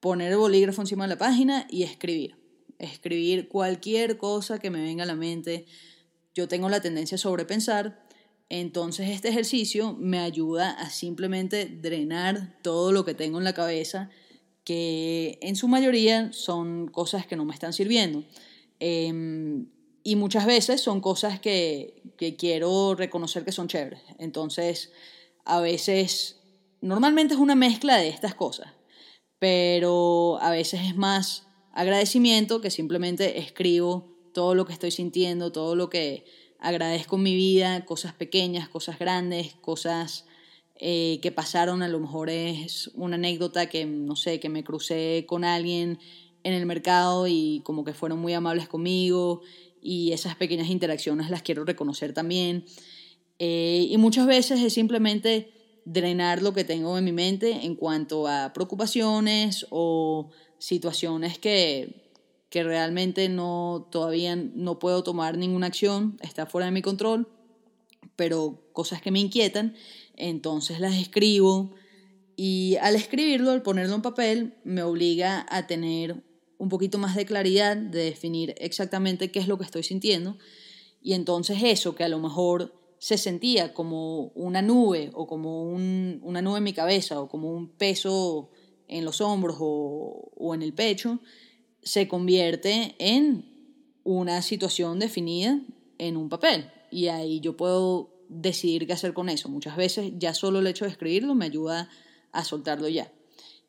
poner 0.00 0.32
el 0.32 0.38
bolígrafo 0.38 0.82
encima 0.82 1.04
de 1.04 1.14
la 1.14 1.18
página 1.18 1.66
y 1.70 1.82
escribir. 1.82 2.36
Escribir 2.78 3.48
cualquier 3.48 4.18
cosa 4.18 4.58
que 4.58 4.70
me 4.70 4.82
venga 4.82 5.04
a 5.04 5.06
la 5.06 5.14
mente. 5.14 5.66
Yo 6.34 6.48
tengo 6.48 6.68
la 6.68 6.80
tendencia 6.80 7.16
a 7.16 7.18
sobrepensar, 7.18 8.06
entonces 8.48 9.08
este 9.08 9.28
ejercicio 9.28 9.94
me 9.94 10.20
ayuda 10.20 10.70
a 10.70 10.90
simplemente 10.90 11.66
drenar 11.66 12.58
todo 12.62 12.92
lo 12.92 13.04
que 13.04 13.14
tengo 13.14 13.38
en 13.38 13.44
la 13.44 13.54
cabeza, 13.54 14.10
que 14.62 15.38
en 15.42 15.56
su 15.56 15.68
mayoría 15.68 16.32
son 16.32 16.88
cosas 16.88 17.26
que 17.26 17.36
no 17.36 17.44
me 17.44 17.54
están 17.54 17.72
sirviendo. 17.72 18.24
Em, 18.78 19.66
y 20.06 20.14
muchas 20.14 20.46
veces 20.46 20.80
son 20.80 21.00
cosas 21.00 21.40
que, 21.40 22.00
que 22.16 22.36
quiero 22.36 22.94
reconocer 22.94 23.44
que 23.44 23.50
son 23.50 23.66
chéveres. 23.66 24.02
Entonces, 24.20 24.92
a 25.44 25.58
veces, 25.58 26.36
normalmente 26.80 27.34
es 27.34 27.40
una 27.40 27.56
mezcla 27.56 27.96
de 27.96 28.08
estas 28.10 28.36
cosas, 28.36 28.72
pero 29.40 30.38
a 30.40 30.52
veces 30.52 30.82
es 30.84 30.94
más 30.94 31.48
agradecimiento 31.72 32.60
que 32.60 32.70
simplemente 32.70 33.40
escribo 33.40 34.16
todo 34.32 34.54
lo 34.54 34.64
que 34.64 34.74
estoy 34.74 34.92
sintiendo, 34.92 35.50
todo 35.50 35.74
lo 35.74 35.90
que 35.90 36.24
agradezco 36.60 37.16
en 37.16 37.24
mi 37.24 37.34
vida, 37.34 37.84
cosas 37.84 38.12
pequeñas, 38.12 38.68
cosas 38.68 39.00
grandes, 39.00 39.54
cosas 39.54 40.24
eh, 40.76 41.18
que 41.20 41.32
pasaron, 41.32 41.82
a 41.82 41.88
lo 41.88 41.98
mejor 41.98 42.30
es 42.30 42.92
una 42.94 43.16
anécdota 43.16 43.68
que, 43.68 43.86
no 43.86 44.14
sé, 44.14 44.38
que 44.38 44.50
me 44.50 44.62
crucé 44.62 45.24
con 45.26 45.42
alguien 45.42 45.98
en 46.44 46.52
el 46.54 46.64
mercado 46.64 47.26
y 47.26 47.60
como 47.64 47.82
que 47.82 47.92
fueron 47.92 48.20
muy 48.20 48.34
amables 48.34 48.68
conmigo 48.68 49.42
y 49.86 50.12
esas 50.12 50.34
pequeñas 50.34 50.68
interacciones 50.68 51.30
las 51.30 51.42
quiero 51.42 51.64
reconocer 51.64 52.12
también. 52.12 52.64
Eh, 53.38 53.86
y 53.88 53.96
muchas 53.98 54.26
veces 54.26 54.60
es 54.60 54.72
simplemente 54.72 55.52
drenar 55.84 56.42
lo 56.42 56.52
que 56.52 56.64
tengo 56.64 56.98
en 56.98 57.04
mi 57.04 57.12
mente 57.12 57.64
en 57.64 57.76
cuanto 57.76 58.26
a 58.26 58.52
preocupaciones 58.52 59.66
o 59.70 60.30
situaciones 60.58 61.38
que, 61.38 62.10
que 62.50 62.64
realmente 62.64 63.28
no, 63.28 63.88
todavía 63.92 64.34
no 64.34 64.80
puedo 64.80 65.04
tomar 65.04 65.38
ninguna 65.38 65.68
acción, 65.68 66.18
está 66.20 66.46
fuera 66.46 66.66
de 66.66 66.72
mi 66.72 66.82
control, 66.82 67.28
pero 68.16 68.68
cosas 68.72 69.00
que 69.00 69.12
me 69.12 69.20
inquietan, 69.20 69.76
entonces 70.16 70.80
las 70.80 70.96
escribo 70.96 71.74
y 72.34 72.76
al 72.80 72.96
escribirlo, 72.96 73.52
al 73.52 73.62
ponerlo 73.62 73.94
en 73.94 74.02
papel, 74.02 74.54
me 74.64 74.82
obliga 74.82 75.46
a 75.48 75.68
tener 75.68 76.24
un 76.66 76.70
poquito 76.70 76.98
más 76.98 77.14
de 77.14 77.24
claridad, 77.24 77.76
de 77.76 78.02
definir 78.02 78.52
exactamente 78.58 79.30
qué 79.30 79.38
es 79.38 79.46
lo 79.46 79.56
que 79.56 79.62
estoy 79.62 79.84
sintiendo. 79.84 80.36
Y 81.00 81.12
entonces 81.12 81.58
eso 81.62 81.94
que 81.94 82.02
a 82.02 82.08
lo 82.08 82.18
mejor 82.18 82.74
se 82.98 83.18
sentía 83.18 83.72
como 83.72 84.32
una 84.34 84.62
nube 84.62 85.10
o 85.14 85.28
como 85.28 85.70
una 85.70 86.42
nube 86.42 86.58
en 86.58 86.64
mi 86.64 86.72
cabeza 86.72 87.20
o 87.20 87.28
como 87.28 87.52
un 87.52 87.68
peso 87.68 88.50
en 88.88 89.04
los 89.04 89.20
hombros 89.20 89.58
o, 89.60 90.32
o 90.36 90.54
en 90.56 90.62
el 90.62 90.72
pecho, 90.72 91.20
se 91.84 92.08
convierte 92.08 92.96
en 92.98 93.44
una 94.02 94.42
situación 94.42 94.98
definida 94.98 95.60
en 95.98 96.16
un 96.16 96.28
papel. 96.28 96.68
Y 96.90 97.06
ahí 97.06 97.38
yo 97.38 97.56
puedo 97.56 98.10
decidir 98.28 98.88
qué 98.88 98.92
hacer 98.92 99.14
con 99.14 99.28
eso. 99.28 99.48
Muchas 99.48 99.76
veces 99.76 100.14
ya 100.18 100.34
solo 100.34 100.58
el 100.58 100.66
hecho 100.66 100.84
de 100.84 100.90
escribirlo 100.90 101.36
me 101.36 101.44
ayuda 101.44 101.88
a 102.32 102.42
soltarlo 102.42 102.88
ya. 102.88 103.12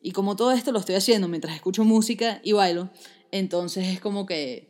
Y 0.00 0.12
como 0.12 0.36
todo 0.36 0.52
esto 0.52 0.72
lo 0.72 0.78
estoy 0.78 0.94
haciendo 0.94 1.28
mientras 1.28 1.54
escucho 1.54 1.84
música 1.84 2.40
y 2.44 2.52
bailo, 2.52 2.90
entonces 3.30 3.88
es 3.88 4.00
como 4.00 4.26
que 4.26 4.68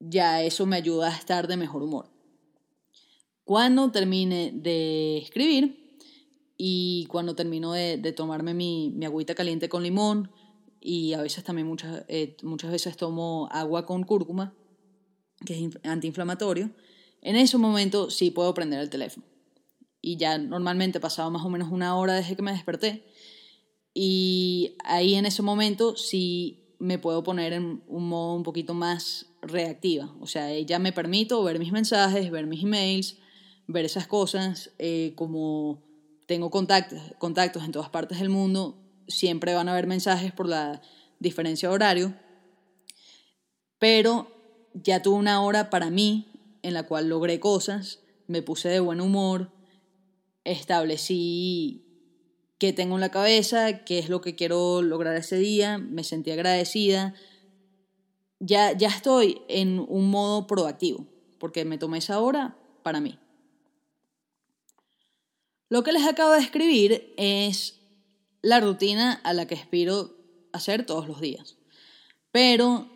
ya 0.00 0.42
eso 0.42 0.66
me 0.66 0.76
ayuda 0.76 1.08
a 1.08 1.16
estar 1.16 1.46
de 1.48 1.56
mejor 1.56 1.82
humor. 1.82 2.10
Cuando 3.44 3.90
termine 3.90 4.52
de 4.52 5.18
escribir 5.18 5.96
y 6.56 7.06
cuando 7.06 7.34
termino 7.34 7.72
de, 7.72 8.12
tomarme 8.12 8.54
mi, 8.54 8.90
mi, 8.90 9.06
agüita 9.06 9.34
caliente 9.34 9.68
con 9.68 9.82
limón 9.82 10.30
y 10.80 11.14
a 11.14 11.22
veces 11.22 11.44
también 11.44 11.66
muchas, 11.66 12.04
eh, 12.08 12.36
muchas 12.42 12.70
veces 12.70 12.96
tomo 12.96 13.48
agua 13.50 13.86
con 13.86 14.04
cúrcuma, 14.04 14.54
que 15.46 15.54
es 15.54 15.78
antiinflamatorio, 15.84 16.70
en 17.22 17.36
ese 17.36 17.58
momento 17.58 18.10
sí 18.10 18.30
puedo 18.30 18.52
prender 18.54 18.80
el 18.80 18.90
teléfono. 18.90 19.26
Y 20.00 20.16
ya 20.16 20.38
normalmente 20.38 21.00
pasaba 21.00 21.30
más 21.30 21.44
o 21.44 21.50
menos 21.50 21.72
una 21.72 21.96
hora 21.96 22.14
desde 22.14 22.36
que 22.36 22.42
me 22.42 22.52
desperté 22.52 23.04
y 24.00 24.76
ahí 24.84 25.16
en 25.16 25.26
ese 25.26 25.42
momento 25.42 25.96
sí 25.96 26.62
me 26.78 27.00
puedo 27.00 27.24
poner 27.24 27.52
en 27.52 27.82
un 27.88 28.08
modo 28.08 28.34
un 28.34 28.44
poquito 28.44 28.72
más 28.72 29.26
reactiva. 29.42 30.14
O 30.20 30.28
sea, 30.28 30.56
ya 30.56 30.78
me 30.78 30.92
permito 30.92 31.42
ver 31.42 31.58
mis 31.58 31.72
mensajes, 31.72 32.30
ver 32.30 32.46
mis 32.46 32.62
emails, 32.62 33.16
ver 33.66 33.84
esas 33.84 34.06
cosas. 34.06 34.70
Eh, 34.78 35.14
como 35.16 35.82
tengo 36.26 36.48
contactos, 36.48 37.02
contactos 37.18 37.64
en 37.64 37.72
todas 37.72 37.90
partes 37.90 38.20
del 38.20 38.28
mundo, 38.28 38.78
siempre 39.08 39.52
van 39.54 39.68
a 39.68 39.72
haber 39.72 39.88
mensajes 39.88 40.30
por 40.30 40.48
la 40.48 40.80
diferencia 41.18 41.68
de 41.68 41.74
horario. 41.74 42.14
Pero 43.80 44.30
ya 44.74 45.02
tuve 45.02 45.16
una 45.16 45.42
hora 45.42 45.70
para 45.70 45.90
mí 45.90 46.28
en 46.62 46.72
la 46.72 46.84
cual 46.84 47.08
logré 47.08 47.40
cosas, 47.40 47.98
me 48.28 48.42
puse 48.42 48.68
de 48.68 48.78
buen 48.78 49.00
humor, 49.00 49.50
establecí 50.44 51.87
qué 52.58 52.72
tengo 52.72 52.96
en 52.96 53.00
la 53.00 53.10
cabeza, 53.10 53.84
qué 53.84 53.98
es 53.98 54.08
lo 54.08 54.20
que 54.20 54.34
quiero 54.34 54.82
lograr 54.82 55.16
ese 55.16 55.38
día, 55.38 55.78
me 55.78 56.04
sentí 56.04 56.30
agradecida. 56.32 57.14
Ya, 58.40 58.76
ya 58.76 58.88
estoy 58.88 59.42
en 59.48 59.78
un 59.88 60.10
modo 60.10 60.46
proactivo, 60.46 61.06
porque 61.38 61.64
me 61.64 61.78
tomé 61.78 61.98
esa 61.98 62.20
hora 62.20 62.58
para 62.82 63.00
mí. 63.00 63.18
Lo 65.68 65.82
que 65.82 65.92
les 65.92 66.06
acabo 66.06 66.32
de 66.32 66.40
escribir 66.40 67.14
es 67.16 67.80
la 68.42 68.60
rutina 68.60 69.12
a 69.12 69.32
la 69.34 69.46
que 69.46 69.54
aspiro 69.54 70.16
hacer 70.52 70.86
todos 70.86 71.06
los 71.06 71.20
días. 71.20 71.56
Pero 72.32 72.88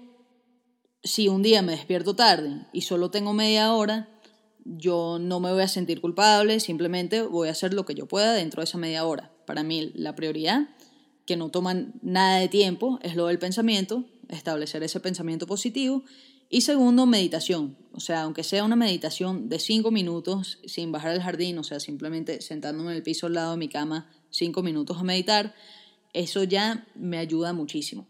si 1.02 1.28
un 1.28 1.42
día 1.42 1.62
me 1.62 1.72
despierto 1.72 2.16
tarde 2.16 2.66
y 2.72 2.82
solo 2.82 3.10
tengo 3.10 3.32
media 3.32 3.72
hora, 3.74 4.08
yo 4.64 5.18
no 5.20 5.40
me 5.40 5.52
voy 5.52 5.62
a 5.62 5.68
sentir 5.68 6.00
culpable, 6.00 6.60
simplemente 6.60 7.22
voy 7.22 7.48
a 7.48 7.52
hacer 7.52 7.74
lo 7.74 7.84
que 7.84 7.94
yo 7.94 8.06
pueda 8.06 8.32
dentro 8.32 8.60
de 8.60 8.64
esa 8.64 8.78
media 8.78 9.04
hora 9.04 9.31
para 9.46 9.62
mí 9.62 9.92
la 9.94 10.14
prioridad, 10.14 10.68
que 11.26 11.36
no 11.36 11.50
toman 11.50 11.94
nada 12.02 12.38
de 12.38 12.48
tiempo, 12.48 12.98
es 13.02 13.16
lo 13.16 13.26
del 13.26 13.38
pensamiento, 13.38 14.04
establecer 14.28 14.82
ese 14.82 15.00
pensamiento 15.00 15.46
positivo. 15.46 16.04
Y 16.48 16.62
segundo, 16.62 17.06
meditación. 17.06 17.78
O 17.92 18.00
sea, 18.00 18.22
aunque 18.22 18.44
sea 18.44 18.64
una 18.64 18.76
meditación 18.76 19.48
de 19.48 19.58
cinco 19.58 19.90
minutos 19.90 20.58
sin 20.66 20.92
bajar 20.92 21.12
al 21.12 21.22
jardín, 21.22 21.58
o 21.58 21.64
sea, 21.64 21.80
simplemente 21.80 22.42
sentándome 22.42 22.90
en 22.90 22.96
el 22.96 23.02
piso 23.02 23.26
al 23.26 23.34
lado 23.34 23.52
de 23.52 23.56
mi 23.56 23.68
cama 23.68 24.10
cinco 24.30 24.62
minutos 24.62 24.98
a 24.98 25.02
meditar, 25.02 25.54
eso 26.12 26.44
ya 26.44 26.86
me 26.94 27.18
ayuda 27.18 27.52
muchísimo. 27.52 28.06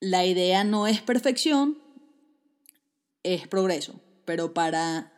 la 0.00 0.24
idea 0.26 0.62
no 0.62 0.86
es 0.86 1.00
perfección, 1.00 1.78
es 3.22 3.48
progreso. 3.48 4.00
Pero 4.24 4.54
para 4.54 5.12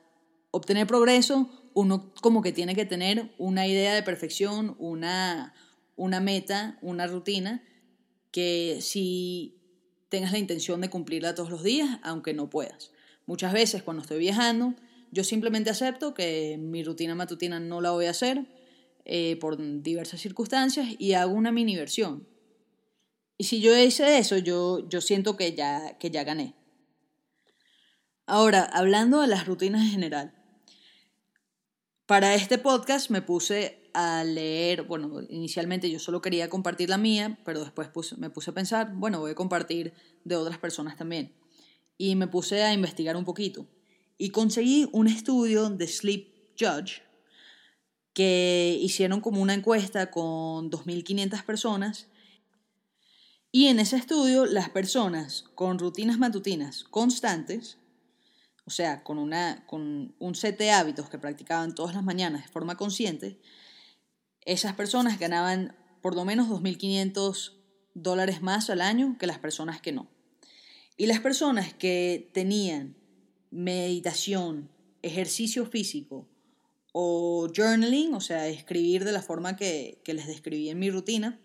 obtener 0.51 0.87
progreso 0.87 1.51
uno 1.79 2.13
como 2.21 2.43
que 2.43 2.51
tiene 2.51 2.75
que 2.75 2.87
tener 2.87 3.33
una 3.39 3.69
idea 3.69 3.95
de 3.95 4.03
perfección, 4.03 4.75
una, 4.81 5.55
una 5.95 6.19
meta, 6.19 6.77
una 6.83 7.07
rutina, 7.07 7.63
que 8.33 8.79
si 8.81 9.61
tengas 10.09 10.33
la 10.33 10.39
intención 10.39 10.81
de 10.81 10.91
cumplirla 10.91 11.37
todos 11.37 11.51
los 11.51 11.63
días, 11.63 12.01
aunque 12.03 12.35
no 12.35 12.51
puedas. 12.51 12.91
Muchas 13.27 13.53
veces 13.53 13.85
cuando 13.85 14.03
estoy 14.03 14.19
viajando, 14.19 14.75
yo 15.13 15.23
simplemente 15.23 15.71
acepto 15.71 16.15
que 16.15 16.59
mi 16.59 16.83
rutina 16.83 17.15
matutina 17.15 17.61
no 17.61 17.81
la 17.81 17.93
voy 17.93 18.07
a 18.07 18.11
hacer 18.11 18.47
eh, 19.05 19.37
por 19.37 19.57
diversas 19.81 20.21
circunstancias 20.21 20.89
y 20.99 21.13
hago 21.13 21.33
una 21.33 21.53
mini 21.53 21.77
versión. 21.77 22.27
Y 23.37 23.45
si 23.45 23.61
yo 23.61 23.79
hice 23.79 24.19
eso, 24.19 24.37
yo, 24.37 24.89
yo 24.89 25.01
siento 25.01 25.37
que 25.37 25.55
ya, 25.55 25.97
que 25.99 26.11
ya 26.11 26.25
gané. 26.25 26.57
Ahora, 28.27 28.65
hablando 28.65 29.21
de 29.21 29.29
las 29.29 29.47
rutinas 29.47 29.83
en 29.83 29.91
general, 29.91 30.38
para 32.09 32.35
este 32.35 32.57
podcast 32.57 33.11
me 33.11 33.21
puse 33.21 33.91
a 33.93 34.25
leer, 34.25 34.85
bueno, 34.85 35.21
inicialmente 35.29 35.91
yo 35.91 35.99
solo 35.99 36.23
quería 36.23 36.49
compartir 36.49 36.89
la 36.89 36.97
mía, 36.97 37.39
pero 37.45 37.61
después 37.61 38.17
me 38.17 38.31
puse 38.31 38.51
a 38.51 38.55
pensar, 38.55 38.95
bueno, 38.95 39.21
voy 39.21 39.33
a 39.33 39.35
compartir 39.35 39.93
de 40.25 40.35
otras 40.35 40.57
personas 40.57 40.97
también. 40.97 41.35
Y 41.99 42.17
me 42.17 42.27
puse 42.27 42.63
a 42.63 42.73
investigar 42.73 43.15
un 43.15 43.27
poquito. 43.27 43.69
Y 44.17 44.31
conseguí 44.31 44.89
un 44.91 45.07
estudio 45.07 45.69
de 45.69 45.87
Sleep 45.87 46.33
Judge 46.59 47.03
que 48.15 48.79
hicieron 48.81 49.21
como 49.21 49.43
una 49.43 49.53
encuesta 49.53 50.11
con 50.11 50.71
2.500 50.71 51.45
personas. 51.45 52.09
Y 53.53 53.67
en 53.67 53.81
ese 53.81 53.97
estudio 53.97 54.47
las 54.47 54.71
personas 54.71 55.45
con 55.55 55.79
rutinas 55.79 56.19
matutinas 56.19 56.85
constantes 56.85 57.77
o 58.69 58.71
sea, 58.71 59.03
con, 59.03 60.15
un 60.19 60.35
set 60.35 60.59
de 60.59 60.71
hábitos 60.71 61.09
que 61.09 61.17
practicaban 61.17 61.75
todas 61.75 61.95
las 61.95 62.05
mañanas 62.05 62.43
de 62.43 62.49
forma 62.49 62.77
consciente, 62.77 63.41
esas 64.45 64.75
personas 64.75 65.19
ganaban 65.19 65.75
por 66.03 66.15
lo 66.15 66.27
menos 66.27 66.51
2.500 66.51 67.55
dólares 67.95 68.43
más 68.43 68.69
al 68.69 68.83
año 68.83 69.17
que 69.19 69.27
las 69.27 69.39
personas 69.39 69.81
que 69.81 69.93
no. 69.93 70.11
Y 70.99 71.07
las 71.07 71.21
personas 71.21 71.73
que 71.73 72.31
tenían 72.35 72.95
meditación, 73.51 74.71
ejercicio 75.01 75.65
físico 75.65 76.29
o 76.93 77.49
journaling, 77.51 78.13
o 78.13 78.21
sea, 78.21 78.49
escribir 78.49 79.07
de 79.07 79.13
la 79.13 79.23
forma 79.23 79.57
que, 79.57 80.03
que 80.05 80.13
les 80.13 80.27
describí 80.27 80.69
en 80.69 80.79
mi 80.79 80.91
rutina, 80.91 81.41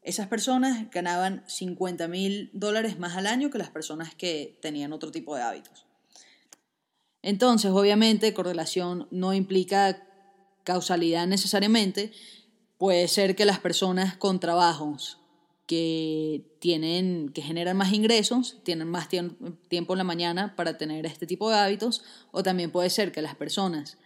esas 0.00 0.28
personas 0.28 0.90
ganaban 0.90 1.44
50 1.46 2.08
mil 2.08 2.48
dólares 2.54 2.98
más 2.98 3.18
al 3.18 3.26
año 3.26 3.50
que 3.50 3.58
las 3.58 3.68
personas 3.68 4.14
que 4.14 4.58
tenían 4.62 4.94
otro 4.94 5.10
tipo 5.10 5.36
de 5.36 5.42
hábitos. 5.42 5.84
Entonces, 7.24 7.70
obviamente, 7.70 8.34
correlación 8.34 9.08
no 9.10 9.32
implica 9.32 10.06
causalidad 10.62 11.26
necesariamente. 11.26 12.12
Puede 12.76 13.08
ser 13.08 13.34
que 13.34 13.46
las 13.46 13.58
personas 13.58 14.14
con 14.18 14.40
trabajos 14.40 15.18
que 15.66 16.44
tienen 16.58 17.30
que 17.30 17.40
generan 17.40 17.78
más 17.78 17.94
ingresos, 17.94 18.58
tienen 18.62 18.88
más 18.88 19.08
tiempo 19.08 19.94
en 19.94 19.98
la 19.98 20.04
mañana 20.04 20.54
para 20.54 20.76
tener 20.76 21.06
este 21.06 21.26
tipo 21.26 21.48
de 21.48 21.56
hábitos, 21.56 22.04
o 22.30 22.42
también 22.42 22.70
puede 22.70 22.90
ser 22.90 23.10
que 23.10 23.22
las 23.22 23.34
personas 23.34 23.96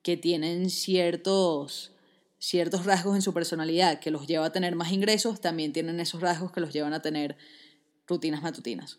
que 0.00 0.16
tienen 0.16 0.70
ciertos 0.70 1.92
ciertos 2.38 2.86
rasgos 2.86 3.14
en 3.14 3.22
su 3.22 3.34
personalidad 3.34 4.00
que 4.00 4.10
los 4.10 4.26
lleva 4.26 4.46
a 4.46 4.52
tener 4.52 4.74
más 4.76 4.90
ingresos, 4.92 5.42
también 5.42 5.74
tienen 5.74 6.00
esos 6.00 6.22
rasgos 6.22 6.50
que 6.50 6.60
los 6.62 6.72
llevan 6.72 6.94
a 6.94 7.02
tener 7.02 7.36
rutinas 8.08 8.42
matutinas. 8.42 8.98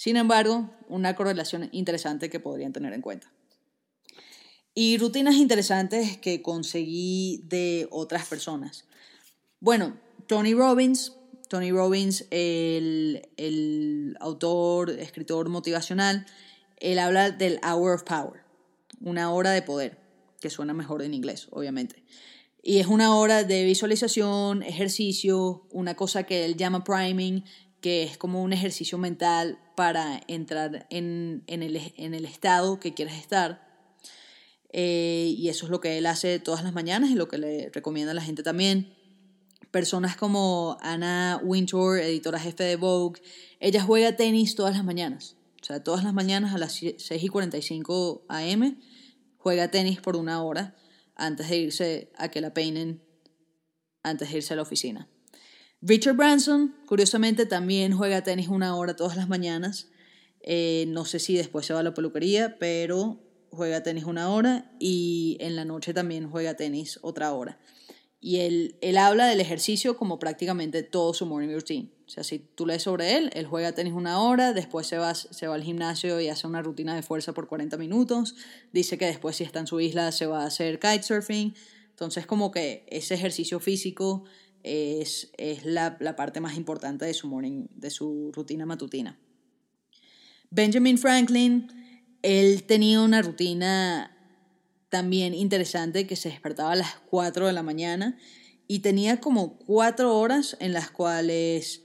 Sin 0.00 0.16
embargo, 0.16 0.70
una 0.88 1.14
correlación 1.14 1.68
interesante 1.72 2.30
que 2.30 2.40
podrían 2.40 2.72
tener 2.72 2.94
en 2.94 3.02
cuenta. 3.02 3.30
Y 4.74 4.96
rutinas 4.96 5.34
interesantes 5.34 6.16
que 6.16 6.40
conseguí 6.40 7.42
de 7.44 7.86
otras 7.90 8.26
personas. 8.26 8.86
Bueno, 9.60 10.00
Tony 10.26 10.54
Robbins, 10.54 11.18
Tony 11.50 11.70
Robbins, 11.70 12.24
el, 12.30 13.28
el 13.36 14.16
autor, 14.20 14.88
escritor 14.88 15.50
motivacional, 15.50 16.24
él 16.78 16.98
habla 16.98 17.30
del 17.30 17.60
Hour 17.62 17.96
of 17.96 18.04
Power, 18.04 18.40
una 19.02 19.30
hora 19.30 19.50
de 19.50 19.60
poder, 19.60 19.98
que 20.40 20.48
suena 20.48 20.72
mejor 20.72 21.02
en 21.02 21.12
inglés, 21.12 21.48
obviamente. 21.50 22.02
Y 22.62 22.78
es 22.78 22.86
una 22.86 23.14
hora 23.14 23.44
de 23.44 23.64
visualización, 23.64 24.62
ejercicio, 24.62 25.66
una 25.70 25.94
cosa 25.94 26.22
que 26.22 26.46
él 26.46 26.56
llama 26.56 26.84
priming, 26.84 27.44
que 27.80 28.02
es 28.02 28.18
como 28.18 28.42
un 28.42 28.52
ejercicio 28.52 28.98
mental 28.98 29.58
para 29.74 30.20
entrar 30.28 30.86
en, 30.90 31.42
el, 31.46 32.24
estado 32.24 32.80
que 32.80 32.94
quieres 32.94 33.14
estar. 33.14 33.66
Eh, 34.72 35.34
y 35.36 35.48
eso 35.48 35.66
es 35.66 35.70
lo 35.70 35.80
que 35.80 35.98
él 35.98 36.06
hace 36.06 36.38
todas 36.38 36.62
las 36.62 36.72
mañanas 36.72 37.10
y 37.10 37.14
lo 37.14 37.28
que 37.28 37.38
le 37.38 37.70
recomienda 37.70 38.12
a 38.12 38.14
la 38.14 38.22
gente 38.22 38.42
también. 38.42 38.92
Personas 39.70 40.16
como 40.16 40.76
Anna 40.80 41.40
Wintour, 41.42 41.98
editora 41.98 42.38
jefe 42.38 42.64
de 42.64 42.76
Vogue, 42.76 43.20
ella 43.60 43.82
juega 43.82 44.16
tenis 44.16 44.54
todas 44.54 44.74
las 44.74 44.84
mañanas. 44.84 45.36
O 45.62 45.64
sea, 45.64 45.82
todas 45.82 46.04
las 46.04 46.14
mañanas 46.14 46.54
a 46.54 46.58
las 46.58 46.72
6 46.74 47.10
y 47.22 47.28
45 47.28 48.26
am 48.28 48.80
juega 49.38 49.70
tenis 49.70 50.00
por 50.00 50.16
una 50.16 50.42
hora 50.42 50.76
antes 51.14 51.48
de 51.48 51.56
irse 51.58 52.12
a 52.16 52.28
que 52.28 52.40
la 52.40 52.52
peinen, 52.54 53.02
antes 54.02 54.30
de 54.30 54.38
irse 54.38 54.54
a 54.54 54.56
la 54.56 54.62
oficina. 54.62 55.08
Richard 55.82 56.16
Branson, 56.16 56.76
curiosamente, 56.86 57.46
también 57.46 57.96
juega 57.96 58.22
tenis 58.22 58.48
una 58.48 58.76
hora 58.76 58.96
todas 58.96 59.16
las 59.16 59.28
mañanas. 59.28 59.88
Eh, 60.42 60.84
no 60.88 61.04
sé 61.04 61.18
si 61.18 61.36
después 61.36 61.66
se 61.66 61.72
va 61.72 61.80
a 61.80 61.82
la 61.82 61.94
peluquería, 61.94 62.58
pero 62.58 63.20
juega 63.50 63.82
tenis 63.82 64.04
una 64.04 64.30
hora 64.30 64.70
y 64.78 65.36
en 65.40 65.56
la 65.56 65.64
noche 65.64 65.92
también 65.94 66.30
juega 66.30 66.54
tenis 66.54 66.98
otra 67.02 67.32
hora. 67.32 67.58
Y 68.20 68.40
él, 68.40 68.76
él 68.82 68.98
habla 68.98 69.26
del 69.26 69.40
ejercicio 69.40 69.96
como 69.96 70.18
prácticamente 70.18 70.82
todo 70.82 71.14
su 71.14 71.24
morning 71.24 71.54
routine. 71.54 71.90
O 72.06 72.10
sea, 72.10 72.24
si 72.24 72.38
tú 72.38 72.66
lees 72.66 72.82
sobre 72.82 73.16
él, 73.16 73.30
él 73.32 73.46
juega 73.46 73.72
tenis 73.72 73.94
una 73.94 74.20
hora, 74.20 74.52
después 74.52 74.86
se 74.86 74.98
va, 74.98 75.14
se 75.14 75.46
va 75.46 75.54
al 75.54 75.62
gimnasio 75.62 76.20
y 76.20 76.28
hace 76.28 76.46
una 76.46 76.60
rutina 76.60 76.94
de 76.94 77.02
fuerza 77.02 77.32
por 77.32 77.48
40 77.48 77.78
minutos. 77.78 78.34
Dice 78.72 78.98
que 78.98 79.06
después, 79.06 79.36
si 79.36 79.44
está 79.44 79.60
en 79.60 79.66
su 79.66 79.80
isla, 79.80 80.12
se 80.12 80.26
va 80.26 80.42
a 80.42 80.46
hacer 80.46 80.78
kitesurfing. 80.78 81.54
Entonces, 81.88 82.26
como 82.26 82.50
que 82.50 82.84
ese 82.90 83.14
ejercicio 83.14 83.60
físico 83.60 84.24
es, 84.62 85.30
es 85.38 85.64
la, 85.64 85.96
la, 86.00 86.16
parte 86.16 86.40
más 86.40 86.56
importante 86.56 87.04
de 87.04 87.14
su, 87.14 87.28
morning, 87.28 87.66
de 87.74 87.90
su 87.90 88.30
rutina 88.32 88.66
matutina. 88.66 89.18
Benjamin 90.50 90.98
Franklin, 90.98 91.68
él 92.22 92.64
tenía 92.64 93.00
una 93.00 93.22
rutina 93.22 94.16
también 94.88 95.34
interesante 95.34 96.06
que 96.06 96.16
se 96.16 96.28
despertaba 96.28 96.72
a 96.72 96.76
las 96.76 96.96
4 97.08 97.46
de 97.46 97.52
la 97.52 97.62
mañana 97.62 98.18
y 98.66 98.80
tenía 98.80 99.20
como 99.20 99.56
4 99.58 100.16
horas 100.18 100.56
en 100.60 100.72
las 100.72 100.90
cuales 100.90 101.82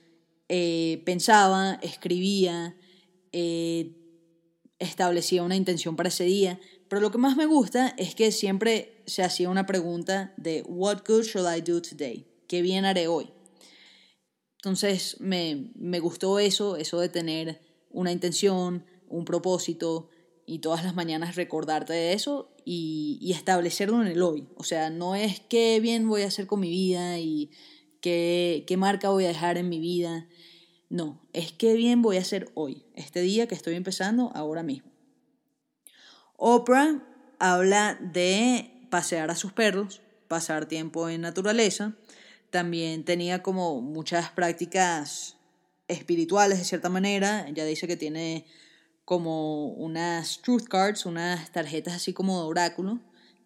eh, 0.49 1.01
pensaba, 1.05 1.79
escribía, 1.81 2.75
eh, 3.31 3.95
establecía 4.79 5.43
una 5.43 5.55
intención 5.55 5.95
para 5.95 6.09
ese 6.09 6.25
día, 6.25 6.59
pero 6.89 7.01
lo 7.01 7.11
que 7.11 7.17
más 7.17 7.37
me 7.37 7.45
gusta 7.45 7.93
es 7.97 8.15
que 8.15 8.31
siempre 8.31 9.03
se 9.05 9.23
hacía 9.23 9.49
una 9.49 9.65
pregunta 9.65 10.33
de 10.37 10.63
What 10.67 11.03
good 11.07 11.23
should 11.23 11.47
I 11.47 11.61
do 11.61 11.81
today? 11.81 12.34
¿Qué 12.55 12.61
bien 12.61 12.85
haré 12.85 13.09
hoy? 13.09 13.27
Entonces 14.59 15.17
me, 15.19 15.73
me 15.75 15.99
gustó 15.99 16.39
eso, 16.39 16.77
eso 16.77 17.01
de 17.01 17.09
tener 17.09 17.59
una 17.89 18.13
intención, 18.13 18.85
un 19.09 19.25
propósito 19.25 20.07
y 20.45 20.59
todas 20.59 20.85
las 20.85 20.95
mañanas 20.95 21.35
recordarte 21.35 21.91
de 21.91 22.13
eso 22.13 22.55
y, 22.63 23.17
y 23.19 23.33
establecerlo 23.33 24.01
en 24.01 24.07
el 24.07 24.21
hoy. 24.21 24.47
O 24.55 24.63
sea, 24.63 24.89
no 24.89 25.15
es 25.15 25.41
qué 25.41 25.81
bien 25.81 26.07
voy 26.07 26.21
a 26.21 26.27
hacer 26.27 26.47
con 26.47 26.61
mi 26.61 26.69
vida 26.69 27.19
y 27.19 27.51
qué, 27.99 28.63
qué 28.65 28.77
marca 28.77 29.09
voy 29.09 29.25
a 29.25 29.27
dejar 29.27 29.57
en 29.57 29.67
mi 29.67 29.81
vida. 29.81 30.29
No, 30.87 31.27
es 31.33 31.51
qué 31.51 31.73
bien 31.73 32.01
voy 32.01 32.15
a 32.15 32.21
hacer 32.21 32.51
hoy, 32.53 32.85
este 32.93 33.19
día 33.19 33.47
que 33.49 33.55
estoy 33.55 33.75
empezando 33.75 34.31
ahora 34.33 34.63
mismo. 34.63 34.89
Oprah 36.37 37.03
habla 37.37 37.99
de 37.99 38.87
pasear 38.89 39.29
a 39.29 39.35
sus 39.35 39.51
perros, 39.51 39.99
pasar 40.29 40.67
tiempo 40.67 41.09
en 41.09 41.19
naturaleza. 41.19 41.95
También 42.55 43.03
tenía 43.03 43.43
como 43.43 43.81
muchas 43.81 44.29
prácticas 44.29 45.35
espirituales 45.89 46.57
de 46.57 46.63
cierta 46.63 46.87
manera. 46.87 47.45
Ella 47.49 47.65
dice 47.65 47.85
que 47.85 47.97
tiene 47.97 48.45
como 49.03 49.73
unas 49.73 50.41
truth 50.41 50.63
cards, 50.63 51.05
unas 51.05 51.51
tarjetas 51.51 51.95
así 51.95 52.13
como 52.13 52.39
de 52.39 52.47
oráculo, 52.47 53.01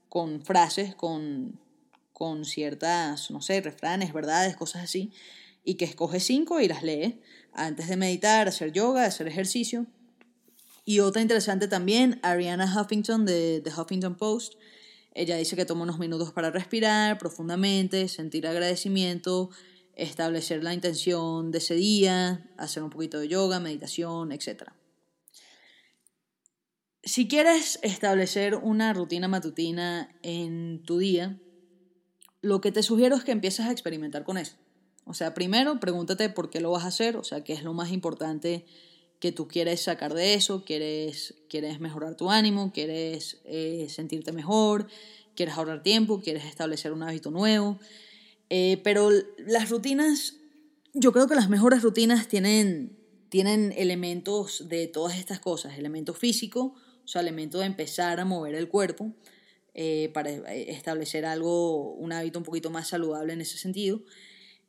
con 0.10 0.46
frases, 0.46 0.94
con 0.94 1.60
con 2.14 2.46
ciertas, 2.46 3.32
no 3.32 3.42
sé, 3.42 3.62
refranes, 3.62 4.14
verdades, 4.14 4.56
cosas 4.56 4.84
así, 4.84 5.12
y 5.64 5.74
que 5.74 5.86
escoge 5.86 6.20
cinco 6.20 6.60
y 6.60 6.68
las 6.68 6.84
lee 6.84 7.20
antes 7.52 7.88
de 7.88 7.98
meditar, 7.98 8.48
hacer 8.48 8.72
yoga, 8.74 9.06
hacer 9.06 9.28
ejercicio. 9.28 9.88
Y 10.86 11.00
otra 11.00 11.24
interesante 11.24 11.68
también, 11.68 12.20
Ariana 12.22 12.72
Huffington 12.80 13.26
de 13.26 13.60
The 13.64 13.72
Huffington 13.72 14.18
Post. 14.18 14.54
Ella 15.14 15.36
dice 15.38 15.56
que 15.56 15.66
toma 15.66 15.84
unos 15.84 16.00
minutos 16.00 16.32
para 16.32 16.52
respirar 16.52 17.18
profundamente, 17.18 18.08
sentir 18.08 18.48
agradecimiento, 18.48 19.50
establecer 19.96 20.64
la 20.64 20.74
intención 20.74 21.52
de 21.52 21.58
ese 21.58 21.76
día, 21.76 22.50
hacer 22.58 22.84
un 22.84 22.90
poquito 22.90 23.20
de 23.20 23.28
yoga, 23.28 23.60
meditación, 23.60 24.32
etc. 24.32 24.72
Si 27.04 27.28
quieres 27.28 27.80
establecer 27.82 28.56
una 28.56 28.94
rutina 28.94 29.28
matutina 29.28 30.16
en 30.22 30.84
tu 30.84 31.00
día, 31.00 31.40
lo 32.42 32.62
que 32.62 32.72
te 32.72 32.84
sugiero 32.84 33.16
es 33.16 33.24
que 33.24 33.32
empieces 33.32 33.66
a 33.66 33.72
experimentar 33.72 34.24
con 34.24 34.38
eso. 34.38 34.58
O 35.06 35.14
sea, 35.14 35.34
primero 35.34 35.80
pregúntate 35.80 36.30
por 36.30 36.50
qué 36.50 36.60
lo 36.60 36.72
vas 36.72 36.84
a 36.84 36.90
hacer, 36.90 37.18
o 37.18 37.24
sea, 37.24 37.44
qué 37.44 37.54
es 37.54 37.64
lo 37.64 37.74
más 37.74 37.92
importante 37.92 38.66
que 39.20 39.32
tú 39.32 39.48
quieres 39.48 39.82
sacar 39.82 40.14
de 40.14 40.34
eso, 40.34 40.64
quieres, 40.64 41.36
quieres 41.50 41.80
mejorar 41.80 42.16
tu 42.16 42.32
ánimo, 42.32 42.72
quieres 42.72 43.42
eh, 43.44 43.88
sentirte 43.90 44.32
mejor, 44.32 44.88
quieres 45.36 45.56
ahorrar 45.56 45.84
tiempo, 45.84 46.22
quieres 46.22 46.46
establecer 46.46 46.94
un 46.94 47.04
hábito 47.04 47.30
nuevo. 47.30 47.80
Eh, 48.50 48.80
pero 48.84 49.10
las 49.38 49.70
rutinas, 49.70 50.38
yo 50.94 51.12
creo 51.12 51.28
que 51.28 51.36
las 51.36 51.50
mejores 51.50 51.82
rutinas 51.84 52.28
tienen, 52.28 52.98
tienen 53.30 53.74
elementos 53.78 54.70
de 54.70 54.88
todas 54.88 55.18
estas 55.18 55.40
cosas, 55.40 55.78
elemento 55.78 56.14
físico, 56.14 56.76
o 57.04 57.08
sea, 57.08 57.22
elemento 57.22 57.60
de 57.60 57.66
empezar 57.66 58.20
a 58.20 58.26
mover 58.26 58.56
el 58.56 58.70
cuerpo, 58.70 59.14
eh, 59.74 60.10
para 60.14 60.32
establecer 60.52 61.26
algo, 61.26 61.94
un 61.94 62.12
hábito 62.12 62.40
un 62.40 62.46
poquito 62.46 62.70
más 62.70 62.88
saludable 62.88 63.34
en 63.34 63.42
ese 63.42 63.58
sentido. 63.58 64.02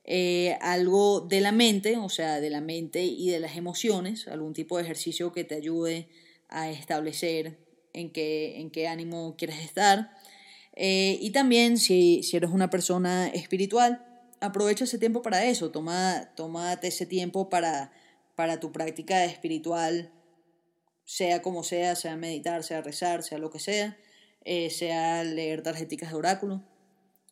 Eh, 0.05 0.57
algo 0.61 1.21
de 1.21 1.41
la 1.41 1.53
mente, 1.53 1.97
o 1.97 2.09
sea, 2.09 2.41
de 2.41 2.51
la 2.51 2.61
mente 2.61 3.05
y 3.05 3.31
de 3.31 3.41
las 3.41 3.57
emociones, 3.57 4.27
algún 4.29 4.55
tipo 4.55 4.77
de 4.77 4.85
ejercicio 4.85 5.33
que 5.33 5.45
te 5.45 5.55
ayude 5.55 6.09
a 6.49 6.71
establecer 6.71 7.59
en 7.93 8.11
qué, 8.11 8.61
en 8.61 8.71
qué 8.71 8.89
ánimo 8.89 9.37
quieres 9.37 9.61
estar. 9.61 10.11
y 10.77 11.31
también 11.31 11.79
si, 11.79 12.23
si, 12.23 12.37
eres 12.37 12.51
una 12.51 12.71
persona 12.71 13.29
espiritual, 13.29 14.07
aprovecha 14.41 14.85
ese 14.85 14.99
tiempo 14.99 15.23
para 15.23 15.45
eso, 15.45 15.71
toma, 15.71 16.33
tómate 16.37 16.89
ese 16.89 17.07
tiempo 17.07 17.49
para, 17.51 17.93
para 18.37 18.59
tu 18.61 18.73
práctica 18.73 19.25
espiritual, 19.25 20.13
sea 21.05 21.43
como 21.43 21.63
sea, 21.63 21.97
sea 21.97 22.17
meditar, 22.17 22.63
sea 22.65 22.83
rezar, 22.83 23.23
sea 23.23 23.39
lo 23.39 23.51
que 23.51 23.59
sea. 23.59 23.99
Eh, 24.45 24.71
sea 24.71 25.23
leer 25.23 25.63
tarjeticas 25.63 26.11
de 26.11 26.17
oráculo. 26.17 26.63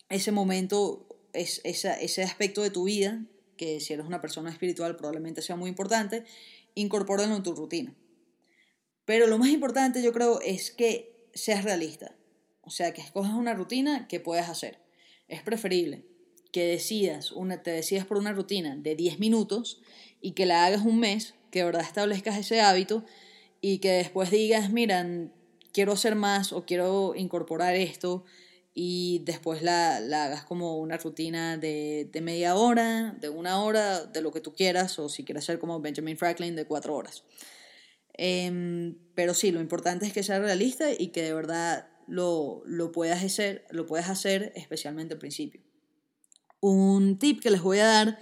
Ese 0.09 0.33
momento, 0.33 1.08
es, 1.41 1.61
ese 1.65 2.23
aspecto 2.23 2.63
de 2.63 2.71
tu 2.71 2.85
vida, 2.85 3.25
que 3.57 3.81
si 3.81 3.93
eres 3.93 4.07
una 4.07 4.21
persona 4.21 4.51
espiritual 4.51 4.97
probablemente 4.97 5.43
sea 5.43 5.57
muy 5.57 5.69
importante, 5.69 6.25
incorpóralo 6.75 7.37
en 7.37 7.43
tu 7.43 7.55
rutina. 7.55 7.95
Pero 9.05 9.27
lo 9.27 9.39
más 9.39 9.49
importante 9.51 10.03
yo 10.03 10.13
creo 10.13 10.41
es 10.41 10.71
que 10.71 11.29
seas 11.35 11.65
realista. 11.65 12.15
O 12.63 12.71
sea, 12.71 12.93
que 12.93 13.01
escojas 13.01 13.33
una 13.33 13.55
rutina 13.55 14.07
que 14.09 14.21
puedas 14.21 14.51
hacer. 14.51 14.79
Es 15.29 15.43
preferible 15.43 16.05
que 16.53 16.67
decidas 16.67 17.33
una, 17.33 17.63
te 17.63 17.71
decidas 17.71 18.07
por 18.07 18.19
una 18.19 18.33
rutina 18.33 18.77
de 18.77 18.95
10 18.95 19.19
minutos 19.19 19.81
y 20.21 20.33
que 20.33 20.47
la 20.47 20.67
hagas 20.67 20.83
un 20.85 21.01
mes, 21.01 21.35
que 21.51 21.61
de 21.61 21.65
verdad 21.67 21.83
establezcas 21.83 22.37
ese 22.39 22.61
hábito 22.61 23.05
y 23.61 23.79
que 23.79 23.93
después 23.93 24.31
digas, 24.31 24.71
miran, 24.71 25.33
quiero 25.73 25.93
hacer 25.93 26.15
más 26.15 26.53
o 26.53 26.65
quiero 26.65 27.15
incorporar 27.15 27.75
esto 27.75 28.25
y 28.75 29.21
después 29.25 29.63
la, 29.63 30.01
la 30.01 30.25
hagas 30.25 30.45
como 30.45 30.79
una 30.79 30.97
rutina 30.99 31.57
de, 31.57 32.09
de, 32.13 32.21
media 32.21 32.55
hora, 32.55 33.17
de 33.21 33.29
una 33.29 33.63
hora, 33.63 34.05
de 34.05 34.21
lo 34.21 34.33
que 34.33 34.41
tú 34.41 34.55
quieras, 34.55 34.99
o 34.99 35.09
si 35.09 35.25
quieres 35.25 35.45
hacer 35.45 35.59
como 35.59 35.81
Benjamin 35.81 36.17
Franklin 36.17 36.55
de 36.55 36.67
cuatro 36.67 36.95
horas. 36.95 37.25
Eh, 38.17 38.95
pero 39.15 39.35
sí, 39.35 39.53
lo 39.53 39.61
importante 39.61 40.07
es 40.07 40.13
que 40.13 40.23
sea 40.23 40.39
realista 40.39 40.93
y 40.93 41.09
que 41.09 41.23
de 41.23 41.33
verdad 41.33 41.89
lo, 42.07 42.63
lo, 42.67 42.93
puedas 42.93 43.23
hacer, 43.23 43.65
lo 43.71 43.87
puedas 43.87 44.09
hacer, 44.09 44.53
especialmente 44.57 45.15
al 45.15 45.21
principio. 45.21 45.61
Un 46.61 47.19
tip 47.19 47.41
que 47.41 47.51
les 47.51 47.63
voy 47.63 47.79
a 47.79 47.87
dar 47.87 48.19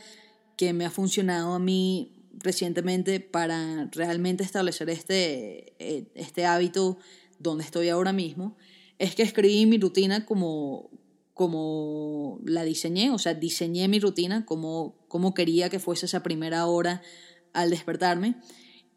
que 0.57 0.73
me 0.73 0.85
ha 0.85 0.91
funcionado 0.91 1.55
a 1.55 1.59
mí 1.59 2.29
recientemente 2.39 3.21
para 3.21 3.89
realmente 3.93 4.45
establecer 4.45 4.91
este, 4.91 5.75
eh, 5.79 6.11
este 6.15 6.45
hábito 6.45 6.99
donde 7.39 7.65
estoy 7.65 7.89
ahora 7.89 8.13
mismo 8.13 8.57
es 8.99 9.15
que 9.15 9.23
escribí 9.23 9.67
mi 9.67 9.79
rutina 9.79 10.25
como, 10.25 10.91
como 11.35 12.41
la 12.45 12.65
diseñé, 12.65 13.11
o 13.11 13.19
sea, 13.19 13.35
diseñé 13.35 13.89
mi 13.89 14.01
rutina 14.01 14.47
como, 14.47 14.95
como 15.09 15.35
quería 15.35 15.69
que 15.69 15.79
fuese 15.79 16.07
esa 16.07 16.23
primera 16.23 16.67
hora 16.67 17.03
al 17.53 17.71
despertarme 17.71 18.37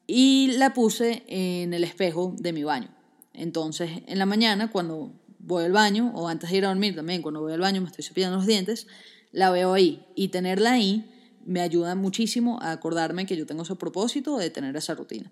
y 0.08 0.54
la 0.58 0.74
puse 0.74 1.24
en 1.28 1.74
el 1.74 1.84
espejo 1.84 2.34
de 2.38 2.54
mi 2.54 2.64
baño. 2.64 2.90
Entonces, 3.34 4.02
en 4.08 4.20
la 4.20 4.26
mañana, 4.26 4.72
cuando 4.72 5.14
voy 5.38 5.66
al 5.66 5.72
baño, 5.72 6.12
o 6.16 6.28
antes 6.28 6.50
de 6.50 6.58
ir 6.58 6.66
a 6.66 6.70
dormir 6.70 6.96
también, 6.96 7.22
cuando 7.22 7.42
voy 7.42 7.54
al 7.54 7.60
baño 7.60 7.82
me 7.82 7.88
estoy 7.88 8.04
cepillando 8.04 8.38
los 8.38 8.48
dientes, 8.48 8.88
la 9.32 9.52
veo 9.52 9.74
ahí. 9.74 10.06
Y 10.16 10.30
tenerla 10.30 10.74
ahí 10.74 11.12
me 11.46 11.62
ayuda 11.62 11.96
muchísimo 11.96 12.60
a 12.62 12.72
acordarme 12.72 13.26
que 13.26 13.38
yo 13.38 13.46
tengo 13.46 13.64
ese 13.64 13.76
propósito 13.76 14.38
de 14.38 14.50
tener 14.50 14.76
esa 14.76 14.96
rutina. 14.96 15.32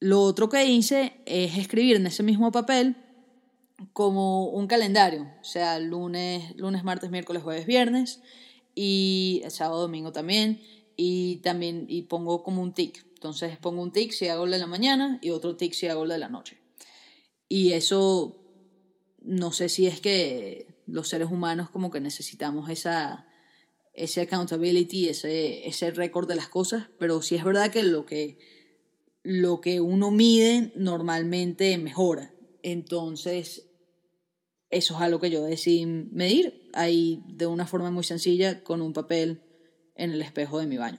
Lo 0.00 0.20
otro 0.20 0.48
que 0.48 0.66
hice 0.66 1.14
es 1.24 1.56
escribir 1.56 1.96
en 1.96 2.06
ese 2.06 2.22
mismo 2.22 2.52
papel 2.52 2.96
como 3.92 4.48
un 4.48 4.66
calendario, 4.66 5.30
o 5.40 5.44
sea, 5.44 5.78
lunes, 5.78 6.54
lunes, 6.56 6.84
martes, 6.84 7.10
miércoles, 7.10 7.42
jueves, 7.42 7.66
viernes 7.66 8.20
y 8.74 9.42
sábado, 9.48 9.82
domingo 9.82 10.12
también 10.12 10.60
y 10.96 11.36
también 11.36 11.86
y 11.88 12.02
pongo 12.02 12.42
como 12.42 12.62
un 12.62 12.72
tic. 12.72 13.04
Entonces 13.14 13.56
pongo 13.58 13.82
un 13.82 13.92
tic 13.92 14.12
si 14.12 14.28
hago 14.28 14.44
el 14.44 14.50
de 14.50 14.58
la 14.58 14.66
mañana 14.66 15.18
y 15.22 15.30
otro 15.30 15.56
tic 15.56 15.72
si 15.72 15.88
hago 15.88 16.04
el 16.04 16.10
de 16.10 16.18
la 16.18 16.28
noche. 16.28 16.58
Y 17.48 17.72
eso 17.72 18.36
no 19.20 19.52
sé 19.52 19.68
si 19.68 19.86
es 19.86 20.00
que 20.00 20.66
los 20.86 21.08
seres 21.08 21.30
humanos 21.30 21.70
como 21.70 21.90
que 21.90 22.00
necesitamos 22.00 22.68
esa 22.70 23.26
ese 23.92 24.22
accountability, 24.22 25.08
ese 25.08 25.66
ese 25.66 25.90
récord 25.90 26.28
de 26.28 26.36
las 26.36 26.48
cosas, 26.48 26.88
pero 26.98 27.22
sí 27.22 27.36
es 27.36 27.44
verdad 27.44 27.70
que 27.70 27.82
lo 27.82 28.06
que 28.06 28.38
lo 29.22 29.60
que 29.60 29.80
uno 29.80 30.10
mide 30.10 30.72
normalmente 30.76 31.78
mejora. 31.78 32.34
Entonces, 32.62 33.63
eso 34.74 34.94
es 34.94 35.00
algo 35.00 35.20
que 35.20 35.30
yo 35.30 35.44
decidí 35.44 35.86
medir 35.86 36.68
ahí 36.74 37.22
de 37.28 37.46
una 37.46 37.66
forma 37.66 37.90
muy 37.90 38.02
sencilla 38.02 38.64
con 38.64 38.82
un 38.82 38.92
papel 38.92 39.42
en 39.94 40.10
el 40.10 40.20
espejo 40.20 40.58
de 40.58 40.66
mi 40.66 40.76
baño. 40.76 40.98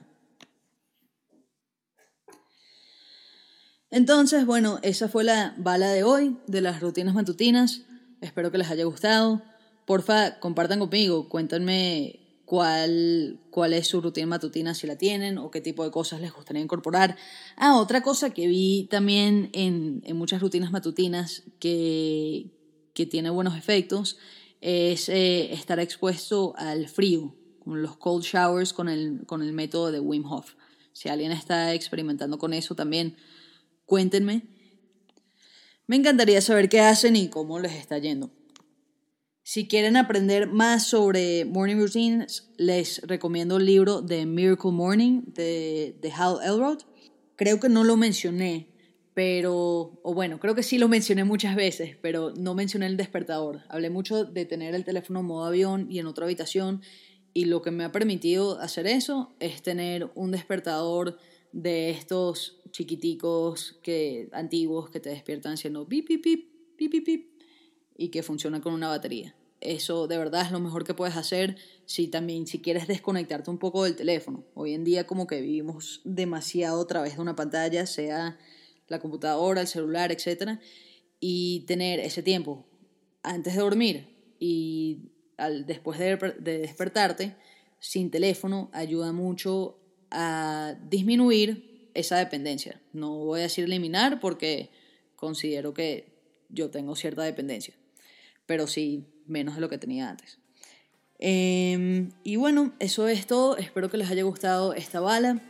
Entonces, 3.90 4.46
bueno, 4.46 4.78
esa 4.82 5.08
fue 5.08 5.24
la 5.24 5.54
bala 5.58 5.90
de 5.90 6.02
hoy 6.02 6.38
de 6.46 6.60
las 6.60 6.80
rutinas 6.80 7.14
matutinas. 7.14 7.82
Espero 8.20 8.50
que 8.50 8.58
les 8.58 8.70
haya 8.70 8.84
gustado. 8.84 9.42
Porfa, 9.86 10.40
compartan 10.40 10.80
conmigo, 10.80 11.28
cuéntenme 11.28 12.40
cuál, 12.44 13.40
cuál 13.50 13.74
es 13.74 13.86
su 13.86 14.00
rutina 14.00 14.26
matutina, 14.26 14.74
si 14.74 14.86
la 14.86 14.96
tienen, 14.96 15.38
o 15.38 15.50
qué 15.50 15.60
tipo 15.60 15.84
de 15.84 15.90
cosas 15.90 16.20
les 16.20 16.32
gustaría 16.32 16.62
incorporar. 16.62 17.16
Ah, 17.56 17.76
otra 17.78 18.02
cosa 18.02 18.30
que 18.30 18.46
vi 18.46 18.88
también 18.90 19.50
en, 19.52 20.02
en 20.04 20.16
muchas 20.16 20.40
rutinas 20.40 20.72
matutinas 20.72 21.44
que, 21.60 22.55
que 22.96 23.04
tiene 23.04 23.28
buenos 23.28 23.58
efectos 23.58 24.16
es 24.62 25.10
eh, 25.10 25.52
estar 25.52 25.78
expuesto 25.78 26.54
al 26.56 26.88
frío, 26.88 27.36
como 27.58 27.76
los 27.76 27.98
cold 27.98 28.24
showers 28.24 28.72
con 28.72 28.88
el, 28.88 29.26
con 29.26 29.42
el 29.42 29.52
método 29.52 29.92
de 29.92 30.00
Wim 30.00 30.24
Hof. 30.24 30.54
Si 30.92 31.10
alguien 31.10 31.30
está 31.30 31.74
experimentando 31.74 32.38
con 32.38 32.54
eso 32.54 32.74
también, 32.74 33.16
cuéntenme. 33.84 34.44
Me 35.86 35.96
encantaría 35.96 36.40
saber 36.40 36.70
qué 36.70 36.80
hacen 36.80 37.16
y 37.16 37.28
cómo 37.28 37.60
les 37.60 37.74
está 37.74 37.98
yendo. 37.98 38.30
Si 39.42 39.68
quieren 39.68 39.98
aprender 39.98 40.48
más 40.48 40.86
sobre 40.86 41.44
morning 41.44 41.76
routines, 41.76 42.48
les 42.56 43.02
recomiendo 43.02 43.58
el 43.58 43.66
libro 43.66 44.00
de 44.00 44.24
Miracle 44.24 44.72
Morning 44.72 45.20
de, 45.26 45.98
de 46.00 46.12
Hal 46.12 46.38
Elrod. 46.42 46.78
Creo 47.36 47.60
que 47.60 47.68
no 47.68 47.84
lo 47.84 47.98
mencioné, 47.98 48.74
pero, 49.16 49.98
o 50.02 50.12
bueno, 50.12 50.38
creo 50.38 50.54
que 50.54 50.62
sí 50.62 50.76
lo 50.76 50.88
mencioné 50.88 51.24
muchas 51.24 51.56
veces, 51.56 51.96
pero 52.02 52.34
no 52.36 52.54
mencioné 52.54 52.84
el 52.84 52.98
despertador. 52.98 53.62
Hablé 53.70 53.88
mucho 53.88 54.26
de 54.26 54.44
tener 54.44 54.74
el 54.74 54.84
teléfono 54.84 55.20
en 55.20 55.26
modo 55.26 55.46
avión 55.46 55.86
y 55.90 56.00
en 56.00 56.06
otra 56.06 56.26
habitación, 56.26 56.82
y 57.32 57.46
lo 57.46 57.62
que 57.62 57.70
me 57.70 57.84
ha 57.84 57.92
permitido 57.92 58.60
hacer 58.60 58.86
eso 58.86 59.34
es 59.40 59.62
tener 59.62 60.10
un 60.16 60.32
despertador 60.32 61.16
de 61.52 61.88
estos 61.88 62.60
chiquiticos 62.72 63.80
que, 63.82 64.28
antiguos 64.32 64.90
que 64.90 65.00
te 65.00 65.08
despiertan 65.08 65.54
haciendo 65.54 65.88
pip, 65.88 66.06
pip, 66.06 66.22
pip, 66.22 66.50
pip, 66.76 67.04
pip, 67.06 67.30
y 67.96 68.08
que 68.08 68.22
funciona 68.22 68.60
con 68.60 68.74
una 68.74 68.88
batería. 68.88 69.34
Eso 69.62 70.08
de 70.08 70.18
verdad 70.18 70.44
es 70.44 70.52
lo 70.52 70.60
mejor 70.60 70.84
que 70.84 70.92
puedes 70.92 71.16
hacer 71.16 71.56
si 71.86 72.08
también 72.08 72.46
si 72.46 72.60
quieres 72.60 72.86
desconectarte 72.86 73.50
un 73.50 73.56
poco 73.56 73.84
del 73.84 73.96
teléfono. 73.96 74.44
Hoy 74.52 74.74
en 74.74 74.84
día 74.84 75.06
como 75.06 75.26
que 75.26 75.40
vivimos 75.40 76.02
demasiado 76.04 76.82
a 76.82 76.86
través 76.86 77.16
de 77.16 77.22
una 77.22 77.34
pantalla, 77.34 77.86
sea 77.86 78.36
la 78.88 78.98
computadora, 78.98 79.60
el 79.60 79.66
celular, 79.66 80.12
etc. 80.12 80.58
Y 81.20 81.64
tener 81.66 82.00
ese 82.00 82.22
tiempo 82.22 82.66
antes 83.22 83.54
de 83.54 83.60
dormir 83.60 84.34
y 84.38 85.10
después 85.66 85.98
de, 85.98 86.16
de 86.38 86.58
despertarte 86.58 87.36
sin 87.78 88.10
teléfono 88.10 88.70
ayuda 88.72 89.12
mucho 89.12 89.78
a 90.10 90.76
disminuir 90.88 91.90
esa 91.94 92.18
dependencia. 92.18 92.80
No 92.92 93.16
voy 93.16 93.40
a 93.40 93.44
decir 93.44 93.64
eliminar 93.64 94.20
porque 94.20 94.70
considero 95.14 95.74
que 95.74 96.14
yo 96.48 96.70
tengo 96.70 96.94
cierta 96.94 97.22
dependencia 97.22 97.74
pero 98.46 98.66
sí 98.66 99.04
menos 99.26 99.56
de 99.56 99.60
lo 99.60 99.68
que 99.68 99.78
tenía 99.78 100.08
antes. 100.08 100.38
Em, 101.18 102.10
y 102.22 102.36
bueno, 102.36 102.72
eso 102.78 103.08
es 103.08 103.26
todo. 103.26 103.56
Espero 103.56 103.90
que 103.90 103.96
les 103.96 104.10
haya 104.10 104.22
gustado 104.22 104.72
esta 104.72 105.00
bala. 105.00 105.42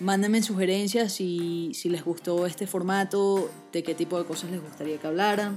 Mándenme 0.00 0.42
sugerencias 0.42 1.12
si, 1.12 1.70
si 1.74 1.88
les 1.88 2.04
gustó 2.04 2.46
este 2.46 2.66
formato, 2.66 3.50
de 3.72 3.82
qué 3.82 3.94
tipo 3.94 4.18
de 4.18 4.24
cosas 4.24 4.50
les 4.50 4.60
gustaría 4.60 4.98
que 4.98 5.06
hablara. 5.06 5.52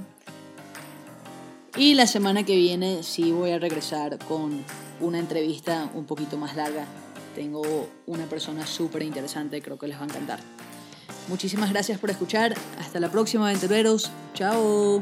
Y 1.76 1.94
la 1.94 2.06
semana 2.06 2.44
que 2.44 2.56
viene 2.56 3.02
sí 3.02 3.32
voy 3.32 3.50
a 3.50 3.58
regresar 3.58 4.18
con 4.18 4.64
una 5.00 5.18
entrevista 5.18 5.90
un 5.94 6.06
poquito 6.06 6.36
más 6.36 6.56
larga. 6.56 6.86
Tengo 7.34 7.88
una 8.06 8.26
persona 8.26 8.66
súper 8.66 9.02
interesante, 9.02 9.60
creo 9.62 9.78
que 9.78 9.86
les 9.88 9.96
va 9.96 10.02
a 10.02 10.06
encantar. 10.06 10.40
Muchísimas 11.28 11.70
gracias 11.70 11.98
por 11.98 12.10
escuchar. 12.10 12.54
Hasta 12.80 13.00
la 13.00 13.10
próxima, 13.10 13.48
aventureros. 13.48 14.10
Chao. 14.34 15.00